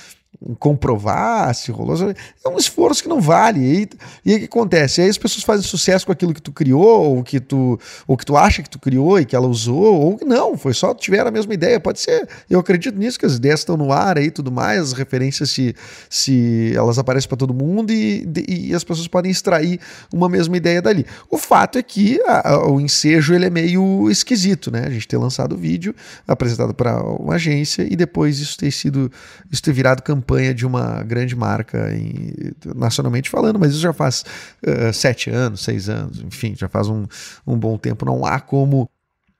comprovar 0.60 1.54
se 1.56 1.72
rolou, 1.72 1.96
é 2.12 2.50
um 2.50 2.58
esforço 2.58 3.02
que 3.02 3.10
não 3.10 3.20
vale. 3.20 3.60
E 3.60 3.88
e 4.26 4.36
o 4.36 4.40
que 4.40 4.46
acontece? 4.46 5.02
Aí 5.02 5.10
as 5.10 5.18
pessoas 5.18 5.44
fazem 5.44 5.66
sucesso 5.66 6.06
com 6.06 6.12
aquilo 6.12 6.34
que 6.34 6.42
tu 6.42 6.52
criou, 6.52 7.16
ou 7.16 7.24
que 7.24 7.40
tu, 7.40 7.80
ou 8.08 8.16
que 8.16 8.26
tu 8.26 8.36
acha 8.36 8.62
que 8.62 8.70
tu 8.70 8.80
criou 8.80 9.20
e 9.20 9.26
que 9.26 9.36
ela 9.36 9.48
usou, 9.48 9.96
ou 9.96 10.20
não, 10.26 10.58
foi 10.58 10.74
só 10.74 10.94
tiveram 10.94 11.30
a 11.30 11.32
mesma 11.32 11.54
ideia. 11.54 11.80
Pode 11.80 12.00
ser. 12.00 12.28
Eu 12.50 12.60
acredito 12.60 12.98
nisso, 12.98 13.20
que 13.20 13.26
as 13.26 13.36
ideias 13.36 13.62
estão 13.62 13.78
no 13.78 13.92
ar 13.92 14.18
aí 14.18 14.30
tudo 14.30 14.52
mais, 14.52 14.82
as 14.82 14.94
referências 14.94 15.50
se, 15.50 15.76
se 16.10 16.74
elas 16.76 16.98
aparecem 16.98 17.28
para 17.28 17.38
todo 17.38 17.54
mundo 17.54 17.92
e, 17.92 18.28
e 18.48 18.76
as 18.76 18.84
pessoas 18.84 19.08
podem 19.08 19.32
extrair 19.32 19.80
uma 20.14 20.30
mesma 20.30 20.56
ideia 20.58 20.82
dali. 20.82 21.06
O 21.30 21.38
fato 21.38 21.78
é 21.78 21.84
que 21.84 22.22
a, 22.26 22.54
a, 22.54 22.68
o 22.70 22.80
ensejo 22.80 23.34
ele 23.34 23.46
é 23.46 23.50
meio 23.50 24.10
esquisito, 24.10 24.72
né? 24.72 24.84
A 24.86 24.90
gente 24.90 25.08
ter 25.08 25.18
lançado 25.18 25.54
o 25.54 25.58
vídeo, 25.58 25.96
apresentado 26.28 26.74
para 26.74 27.02
uma 27.02 27.36
agência 27.36 27.88
e 27.90 27.96
depois 27.96 28.40
isso 28.40 28.58
ter 28.58 28.72
sido, 28.72 29.12
isso 29.52 29.62
ter 29.64 29.72
virado 29.72 30.04
campanha 30.04 30.27
campanha 30.28 30.54
de 30.54 30.66
uma 30.66 31.02
grande 31.04 31.36
marca, 31.36 31.94
em, 31.96 32.34
nacionalmente 32.76 33.30
falando, 33.30 33.58
mas 33.58 33.72
isso 33.72 33.80
já 33.80 33.94
faz 33.94 34.26
uh, 34.66 34.94
sete 34.94 35.30
anos, 35.30 35.64
seis 35.64 35.88
anos, 35.88 36.20
enfim, 36.20 36.54
já 36.56 36.68
faz 36.68 36.90
um, 36.90 37.06
um 37.46 37.58
bom 37.58 37.78
tempo. 37.78 38.06
Não 38.06 38.26
há 38.26 38.40
como 38.40 38.90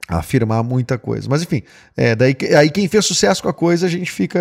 afirmar 0.08 0.64
muita 0.64 0.98
coisa. 0.98 1.28
Mas 1.30 1.42
enfim, 1.44 1.62
é, 1.98 2.16
daí 2.16 2.36
aí 2.58 2.70
quem 2.70 2.88
fez 2.88 3.06
sucesso 3.06 3.44
com 3.44 3.50
a 3.50 3.54
coisa, 3.54 3.86
a 3.86 3.90
gente 3.90 4.10
fica. 4.10 4.40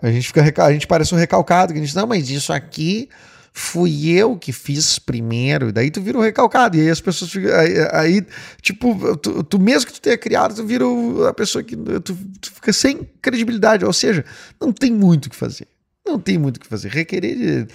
A 0.00 0.10
gente 0.10 0.26
fica. 0.28 0.64
A 0.64 0.72
gente 0.72 0.86
parece 0.86 1.14
um 1.14 1.18
recalcado, 1.18 1.72
que 1.72 1.78
a 1.78 1.82
gente 1.82 1.90
diz, 1.90 1.94
não, 1.94 2.06
mas 2.06 2.30
isso 2.30 2.52
aqui 2.52 3.10
fui 3.52 4.10
eu 4.10 4.36
que 4.36 4.52
fiz 4.52 4.98
primeiro, 4.98 5.72
daí 5.72 5.90
tu 5.90 6.00
vira 6.00 6.18
um 6.18 6.22
recalcado, 6.22 6.76
e 6.76 6.80
aí 6.80 6.90
as 6.90 7.00
pessoas 7.00 7.30
ficam, 7.30 7.54
aí, 7.54 7.74
aí 7.92 8.26
tipo, 8.60 9.16
tu, 9.16 9.42
tu, 9.42 9.58
mesmo 9.58 9.86
que 9.86 9.94
tu 9.94 10.00
tenha 10.00 10.18
criado, 10.18 10.54
tu 10.54 10.64
vira 10.64 10.84
a 11.28 11.34
pessoa 11.34 11.62
que, 11.62 11.76
tu, 11.76 12.16
tu 12.40 12.52
fica 12.52 12.72
sem 12.72 13.08
credibilidade, 13.20 13.84
ou 13.84 13.92
seja, 13.92 14.24
não 14.60 14.72
tem 14.72 14.92
muito 14.92 15.26
o 15.26 15.30
que 15.30 15.36
fazer, 15.36 15.66
não 16.08 16.18
tem 16.18 16.38
muito 16.38 16.56
o 16.56 16.60
que 16.60 16.66
fazer, 16.66 16.88
requerer 16.88 17.68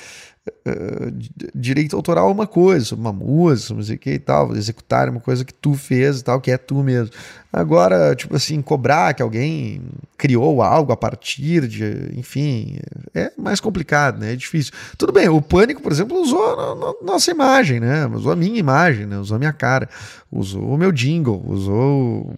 Uh, 0.67 1.10
direito 1.56 1.96
autoral 1.96 2.28
é 2.28 2.32
uma 2.34 2.46
coisa, 2.46 2.96
uma 2.96 3.13
música, 3.13 3.74
não 3.74 3.82
sei 3.82 3.96
o 3.96 4.00
que 4.00 4.10
e 4.10 4.19
tal, 4.19 4.54
executar 4.54 5.08
é 5.08 5.12
uma 5.12 5.22
coisa 5.22 5.46
que 5.46 5.54
tu 5.54 5.74
fez 5.74 6.19
e 6.19 6.24
tal, 6.26 6.41
que 6.41 6.52
é 6.52 6.58
tu 6.58 6.84
mesmo. 6.84 7.15
Agora, 7.52 8.13
tipo 8.13 8.36
assim, 8.36 8.62
cobrar 8.62 9.13
que 9.13 9.22
alguém 9.24 9.82
criou 10.17 10.62
algo 10.62 10.91
a 10.91 10.98
partir 10.98 11.65
de, 11.65 12.12
enfim, 12.17 12.78
é 13.13 13.32
mais 13.38 13.62
complicado, 13.62 14.19
né? 14.19 14.34
É 14.34 14.36
difícil. 14.36 14.74
Tudo 14.98 15.13
bem, 15.13 15.30
o 15.30 15.41
Pânico, 15.41 15.82
por 15.82 15.93
exemplo, 15.93 16.19
usou 16.19 16.98
nossa 17.02 17.32
imagem, 17.32 17.80
né? 17.80 18.06
Usou 18.08 18.34
a 18.34 18.36
minha 18.36 18.60
imagem, 18.60 19.06
né? 19.06 19.17
Usou 19.17 19.36
a 19.36 19.39
minha 19.39 19.54
cara, 19.54 19.88
usou 20.30 20.74
o 20.74 20.78
meu 20.78 20.91
jingle, 20.91 21.41
usou, 21.48 22.36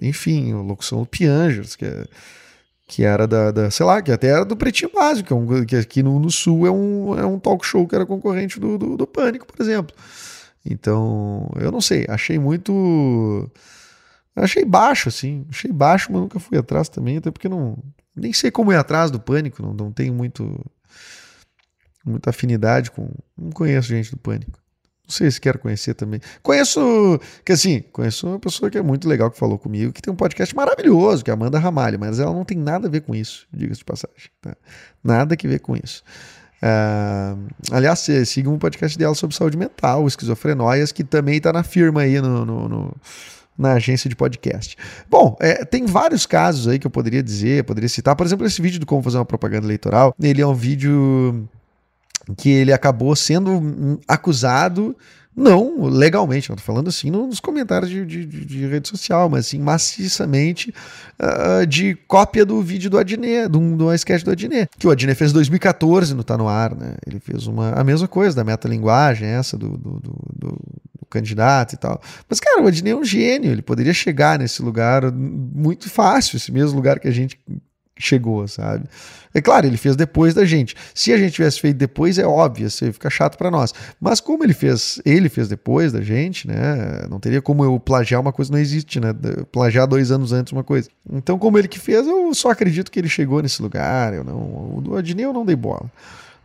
enfim, 0.00 0.52
a 0.52 0.58
locução 0.58 1.00
do 1.00 1.06
Piangers, 1.06 1.74
que 1.74 1.86
é 1.86 2.04
que 2.86 3.04
era 3.04 3.26
da, 3.26 3.50
da, 3.50 3.70
sei 3.70 3.86
lá, 3.86 4.02
que 4.02 4.12
até 4.12 4.28
era 4.28 4.44
do 4.44 4.56
Pretinho 4.56 4.90
Básico, 4.92 5.28
que, 5.28 5.32
é 5.32 5.36
um, 5.36 5.64
que 5.64 5.76
aqui 5.76 6.02
no, 6.02 6.18
no, 6.18 6.30
Sul 6.30 6.66
é 6.66 6.70
um, 6.70 7.18
é 7.18 7.24
um 7.24 7.38
talk 7.38 7.64
show 7.64 7.86
que 7.86 7.94
era 7.94 8.04
concorrente 8.04 8.60
do, 8.60 8.76
do, 8.76 8.96
do, 8.96 9.06
Pânico, 9.06 9.46
por 9.46 9.60
exemplo. 9.62 9.94
Então, 10.64 11.50
eu 11.58 11.72
não 11.72 11.80
sei, 11.80 12.06
achei 12.08 12.38
muito. 12.38 13.50
Achei 14.34 14.64
baixo, 14.64 15.08
assim, 15.08 15.46
achei 15.50 15.72
baixo, 15.72 16.10
mas 16.10 16.22
nunca 16.22 16.38
fui 16.38 16.58
atrás 16.58 16.88
também, 16.88 17.18
até 17.18 17.30
porque 17.30 17.48
não. 17.48 17.76
Nem 18.14 18.32
sei 18.32 18.50
como 18.50 18.72
ir 18.72 18.76
atrás 18.76 19.10
do 19.10 19.20
Pânico, 19.20 19.62
não, 19.62 19.72
não 19.74 19.92
tenho 19.92 20.14
muito. 20.14 20.64
muita 22.04 22.30
afinidade 22.30 22.90
com. 22.90 23.08
Não 23.36 23.50
conheço 23.50 23.88
gente 23.88 24.10
do 24.10 24.18
Pânico. 24.18 24.61
Não 25.04 25.14
sei 25.14 25.30
se 25.30 25.40
quero 25.40 25.58
conhecer 25.58 25.94
também. 25.94 26.20
Conheço, 26.42 27.20
que 27.44 27.52
assim, 27.52 27.84
conheço 27.92 28.26
uma 28.26 28.38
pessoa 28.38 28.70
que 28.70 28.78
é 28.78 28.82
muito 28.82 29.08
legal 29.08 29.30
que 29.30 29.38
falou 29.38 29.58
comigo, 29.58 29.92
que 29.92 30.00
tem 30.00 30.12
um 30.12 30.16
podcast 30.16 30.54
maravilhoso, 30.54 31.24
que 31.24 31.30
é 31.30 31.32
a 31.32 31.34
Amanda 31.34 31.58
Ramalho, 31.58 31.98
mas 31.98 32.18
ela 32.18 32.32
não 32.32 32.44
tem 32.44 32.56
nada 32.56 32.86
a 32.86 32.90
ver 32.90 33.02
com 33.02 33.14
isso, 33.14 33.46
diga-se 33.52 33.80
de 33.80 33.84
passagem. 33.84 34.30
Tá? 34.40 34.56
Nada 35.02 35.36
que 35.36 35.48
ver 35.48 35.58
com 35.58 35.76
isso. 35.76 36.02
Uh, 36.62 37.36
aliás, 37.72 38.06
siga 38.26 38.48
um 38.48 38.58
podcast 38.58 38.96
dela 38.96 39.14
sobre 39.16 39.34
saúde 39.34 39.56
mental, 39.56 40.06
esquizofrenóias, 40.06 40.92
que 40.92 41.02
também 41.02 41.36
está 41.36 41.52
na 41.52 41.64
firma 41.64 42.02
aí 42.02 42.20
no, 42.20 42.46
no, 42.46 42.68
no, 42.68 42.96
na 43.58 43.72
agência 43.72 44.08
de 44.08 44.14
podcast. 44.14 44.76
Bom, 45.10 45.36
é, 45.40 45.64
tem 45.64 45.84
vários 45.84 46.24
casos 46.24 46.68
aí 46.68 46.78
que 46.78 46.86
eu 46.86 46.90
poderia 46.90 47.22
dizer, 47.22 47.64
poderia 47.64 47.88
citar. 47.88 48.14
Por 48.14 48.24
exemplo, 48.24 48.46
esse 48.46 48.62
vídeo 48.62 48.78
do 48.78 48.86
como 48.86 49.02
fazer 49.02 49.18
uma 49.18 49.24
propaganda 49.24 49.66
eleitoral. 49.66 50.14
Ele 50.20 50.40
é 50.40 50.46
um 50.46 50.54
vídeo 50.54 51.48
que 52.36 52.50
ele 52.50 52.72
acabou 52.72 53.14
sendo 53.16 53.98
acusado, 54.06 54.96
não 55.34 55.84
legalmente, 55.84 56.50
não 56.50 56.56
tô 56.56 56.62
falando 56.62 56.88
assim 56.88 57.10
nos 57.10 57.40
comentários 57.40 57.90
de, 57.90 58.04
de, 58.04 58.26
de 58.26 58.66
rede 58.66 58.88
social, 58.88 59.30
mas 59.30 59.46
assim 59.46 59.58
maciçamente 59.58 60.74
uh, 61.18 61.66
de 61.66 61.94
cópia 62.06 62.44
do 62.44 62.60
vídeo 62.60 62.90
do 62.90 62.98
Adnet, 62.98 63.48
do 63.48 63.92
sketch 63.94 64.22
do 64.24 64.30
Adnet, 64.30 64.68
que 64.78 64.86
o 64.86 64.90
Adnet 64.90 65.16
fez 65.16 65.30
em 65.30 65.34
2014 65.34 66.14
no 66.14 66.22
Tá 66.22 66.36
No 66.36 66.48
Ar, 66.48 66.74
né? 66.74 66.96
Ele 67.06 67.18
fez 67.18 67.46
uma, 67.46 67.70
a 67.72 67.82
mesma 67.82 68.06
coisa 68.06 68.36
da 68.36 68.44
metalinguagem, 68.44 69.26
essa 69.26 69.56
do, 69.56 69.70
do, 69.70 70.00
do, 70.00 70.18
do 70.34 71.06
candidato 71.08 71.74
e 71.74 71.78
tal. 71.78 72.00
Mas, 72.28 72.38
cara, 72.38 72.62
o 72.62 72.66
Adnet 72.66 72.90
é 72.90 72.96
um 72.96 73.04
gênio, 73.04 73.50
ele 73.50 73.62
poderia 73.62 73.94
chegar 73.94 74.38
nesse 74.38 74.60
lugar 74.60 75.10
muito 75.10 75.88
fácil, 75.88 76.36
esse 76.36 76.52
mesmo 76.52 76.76
lugar 76.76 77.00
que 77.00 77.08
a 77.08 77.12
gente 77.12 77.38
chegou, 77.98 78.46
sabe? 78.48 78.84
É 79.34 79.40
claro, 79.40 79.66
ele 79.66 79.76
fez 79.76 79.96
depois 79.96 80.34
da 80.34 80.44
gente. 80.44 80.74
Se 80.94 81.12
a 81.12 81.18
gente 81.18 81.32
tivesse 81.32 81.60
feito 81.60 81.76
depois, 81.76 82.18
é 82.18 82.26
óbvio, 82.26 82.68
ia 82.82 82.92
ficar 82.92 83.10
chato 83.10 83.36
para 83.38 83.50
nós. 83.50 83.72
Mas 84.00 84.20
como 84.20 84.44
ele 84.44 84.52
fez, 84.52 85.00
ele 85.04 85.28
fez 85.28 85.48
depois 85.48 85.92
da 85.92 86.02
gente, 86.02 86.46
né? 86.46 87.06
Não 87.08 87.18
teria 87.18 87.40
como 87.40 87.64
eu 87.64 87.78
plagiar 87.80 88.20
uma 88.20 88.32
coisa 88.32 88.52
não 88.52 88.58
existe, 88.58 89.00
né? 89.00 89.14
Plagiar 89.50 89.86
dois 89.86 90.10
anos 90.10 90.32
antes 90.32 90.52
uma 90.52 90.64
coisa. 90.64 90.88
Então, 91.10 91.38
como 91.38 91.58
ele 91.58 91.68
que 91.68 91.78
fez, 91.78 92.06
eu 92.06 92.34
só 92.34 92.50
acredito 92.50 92.90
que 92.90 92.98
ele 92.98 93.08
chegou 93.08 93.40
nesse 93.40 93.62
lugar. 93.62 94.12
Eu 94.12 94.24
não, 94.24 94.36
o 94.36 94.96
Adnei 94.96 95.24
eu 95.24 95.32
não 95.32 95.44
dei 95.44 95.56
bola. 95.56 95.90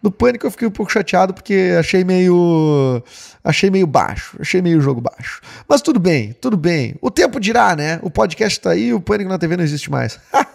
No 0.02 0.12
Pânico 0.12 0.46
eu 0.46 0.52
fiquei 0.52 0.68
um 0.68 0.72
pouco 0.72 0.92
chateado 0.92 1.34
porque 1.34 1.76
achei 1.78 2.04
meio. 2.04 3.04
Achei 3.44 3.70
meio 3.70 3.88
baixo. 3.88 4.38
Achei 4.40 4.62
meio 4.62 4.80
jogo 4.80 5.02
baixo. 5.02 5.42
Mas 5.68 5.82
tudo 5.82 6.00
bem, 6.00 6.34
tudo 6.40 6.56
bem. 6.56 6.96
O 7.02 7.10
tempo 7.10 7.40
dirá, 7.40 7.76
né? 7.76 8.00
O 8.02 8.10
podcast 8.10 8.60
tá 8.60 8.72
aí, 8.72 8.94
o 8.94 9.02
Pânico 9.02 9.30
na 9.30 9.38
TV 9.38 9.58
não 9.58 9.64
existe 9.64 9.90
mais. 9.90 10.20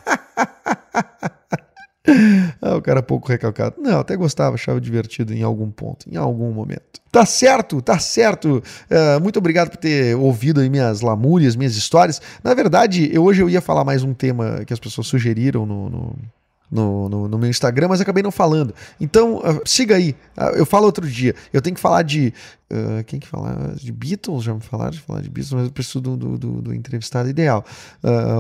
ah, 2.61 2.77
o 2.77 2.83
cara 2.83 3.03
pouco 3.03 3.29
recalcado. 3.29 3.77
Não, 3.79 4.01
até 4.01 4.17
gostava, 4.17 4.55
achava 4.55 4.81
divertido 4.81 5.33
em 5.33 5.43
algum 5.43 5.71
ponto, 5.71 6.09
em 6.11 6.17
algum 6.17 6.53
momento. 6.53 7.01
Tá 7.11 7.27
certo, 7.27 7.83
tá 7.83 7.99
certo. 7.99 8.63
Uh, 8.91 9.21
muito 9.21 9.39
obrigado 9.39 9.71
por 9.71 9.77
ter 9.77 10.17
ouvido 10.17 10.61
aí 10.61 10.69
minhas 10.69 11.01
lamúrias, 11.01 11.57
minhas 11.57 11.77
histórias. 11.77 12.21
Na 12.43 12.55
verdade, 12.55 13.11
eu, 13.13 13.25
hoje 13.25 13.43
eu 13.43 13.51
ia 13.51 13.61
falar 13.61 13.85
mais 13.85 14.03
um 14.03 14.15
tema 14.15 14.65
que 14.67 14.73
as 14.73 14.81
pessoas 14.81 15.07
sugeriram 15.07 15.67
no, 15.67 15.91
no 15.91 16.17
no, 16.73 17.07
no, 17.07 17.29
no, 17.29 17.39
meu 17.39 17.51
Instagram, 17.51 17.89
mas 17.89 18.01
acabei 18.01 18.23
não 18.23 18.31
falando. 18.31 18.75
Então, 18.99 19.37
uh, 19.37 19.61
siga 19.67 19.97
aí. 19.97 20.17
Uh, 20.35 20.57
eu 20.57 20.65
falo 20.65 20.87
outro 20.87 21.07
dia. 21.07 21.35
Eu 21.53 21.61
tenho 21.61 21.77
que 21.77 21.83
falar 21.83 22.03
de. 22.03 22.33
Uh, 22.73 23.05
quem 23.05 23.21
que 23.21 23.27
falar? 23.29 23.75
De 23.75 23.93
Beatles? 23.93 24.45
Já 24.45 24.55
me 24.55 24.61
falaram 24.61 24.93
de 24.93 25.01
falar 25.01 25.21
de 25.21 25.29
Beatles, 25.29 25.53
mas 25.53 25.65
eu 25.67 25.71
preciso 25.71 26.01
do, 26.01 26.17
do, 26.17 26.39
do, 26.39 26.63
do 26.63 26.75
entrevistado 26.75 27.29
ideal. 27.29 27.65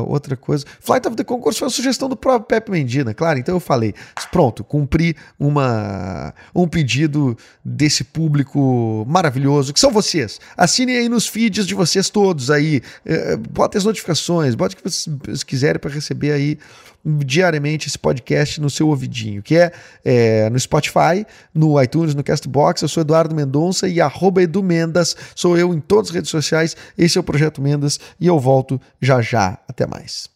outra 0.06 0.36
coisa. 0.36 0.64
Flight 0.80 1.06
of 1.06 1.16
the 1.16 1.24
Concourse 1.24 1.58
foi 1.58 1.66
uma 1.66 1.72
sugestão 1.72 2.08
do 2.08 2.16
próprio 2.16 2.46
Pepe 2.46 2.70
Mendina, 2.70 3.12
claro. 3.12 3.38
Então 3.38 3.54
eu 3.54 3.60
falei. 3.60 3.94
Pronto, 4.30 4.64
cumpri 4.64 5.14
uma, 5.38 6.32
um 6.54 6.66
pedido 6.66 7.36
desse 7.64 8.04
público 8.04 9.04
maravilhoso, 9.06 9.72
que 9.72 9.80
são 9.80 9.90
vocês. 9.90 10.40
Assinem 10.56 10.96
aí 10.96 11.08
nos 11.08 11.26
feeds 11.26 11.66
de 11.66 11.74
vocês 11.74 12.08
todos 12.08 12.50
aí. 12.50 12.80
Uh, 13.04 13.36
botem 13.50 13.78
as 13.78 13.84
notificações, 13.84 14.54
botem 14.54 14.78
o 14.78 14.82
que 14.82 14.88
vocês 14.88 15.42
quiserem 15.42 15.78
para 15.78 15.90
receber 15.90 16.32
aí 16.32 16.58
diariamente 17.04 17.88
esse 17.88 17.98
podcast 17.98 18.60
no 18.60 18.70
seu 18.70 18.88
ouvidinho, 18.88 19.42
que 19.42 19.56
é, 19.56 19.72
é, 20.04 20.48
no 20.50 20.58
Spotify, 20.58 21.26
no 21.52 21.80
iTunes, 21.82 22.14
no 22.14 22.22
Castbox. 22.22 22.82
Eu 22.82 22.88
sou 22.88 23.00
Eduardo 23.00 23.34
Mendonça 23.34 23.88
e 23.88 24.00
arroba 24.00 24.21
Edu 24.40 24.62
Mendas, 24.62 25.16
sou 25.34 25.56
eu 25.56 25.72
em 25.72 25.80
todas 25.80 26.10
as 26.10 26.14
redes 26.14 26.30
sociais. 26.30 26.76
Esse 26.96 27.18
é 27.18 27.20
o 27.20 27.24
Projeto 27.24 27.60
Mendas 27.62 27.98
e 28.20 28.26
eu 28.26 28.38
volto 28.38 28.80
já 29.00 29.20
já. 29.20 29.58
Até 29.68 29.86
mais. 29.86 30.28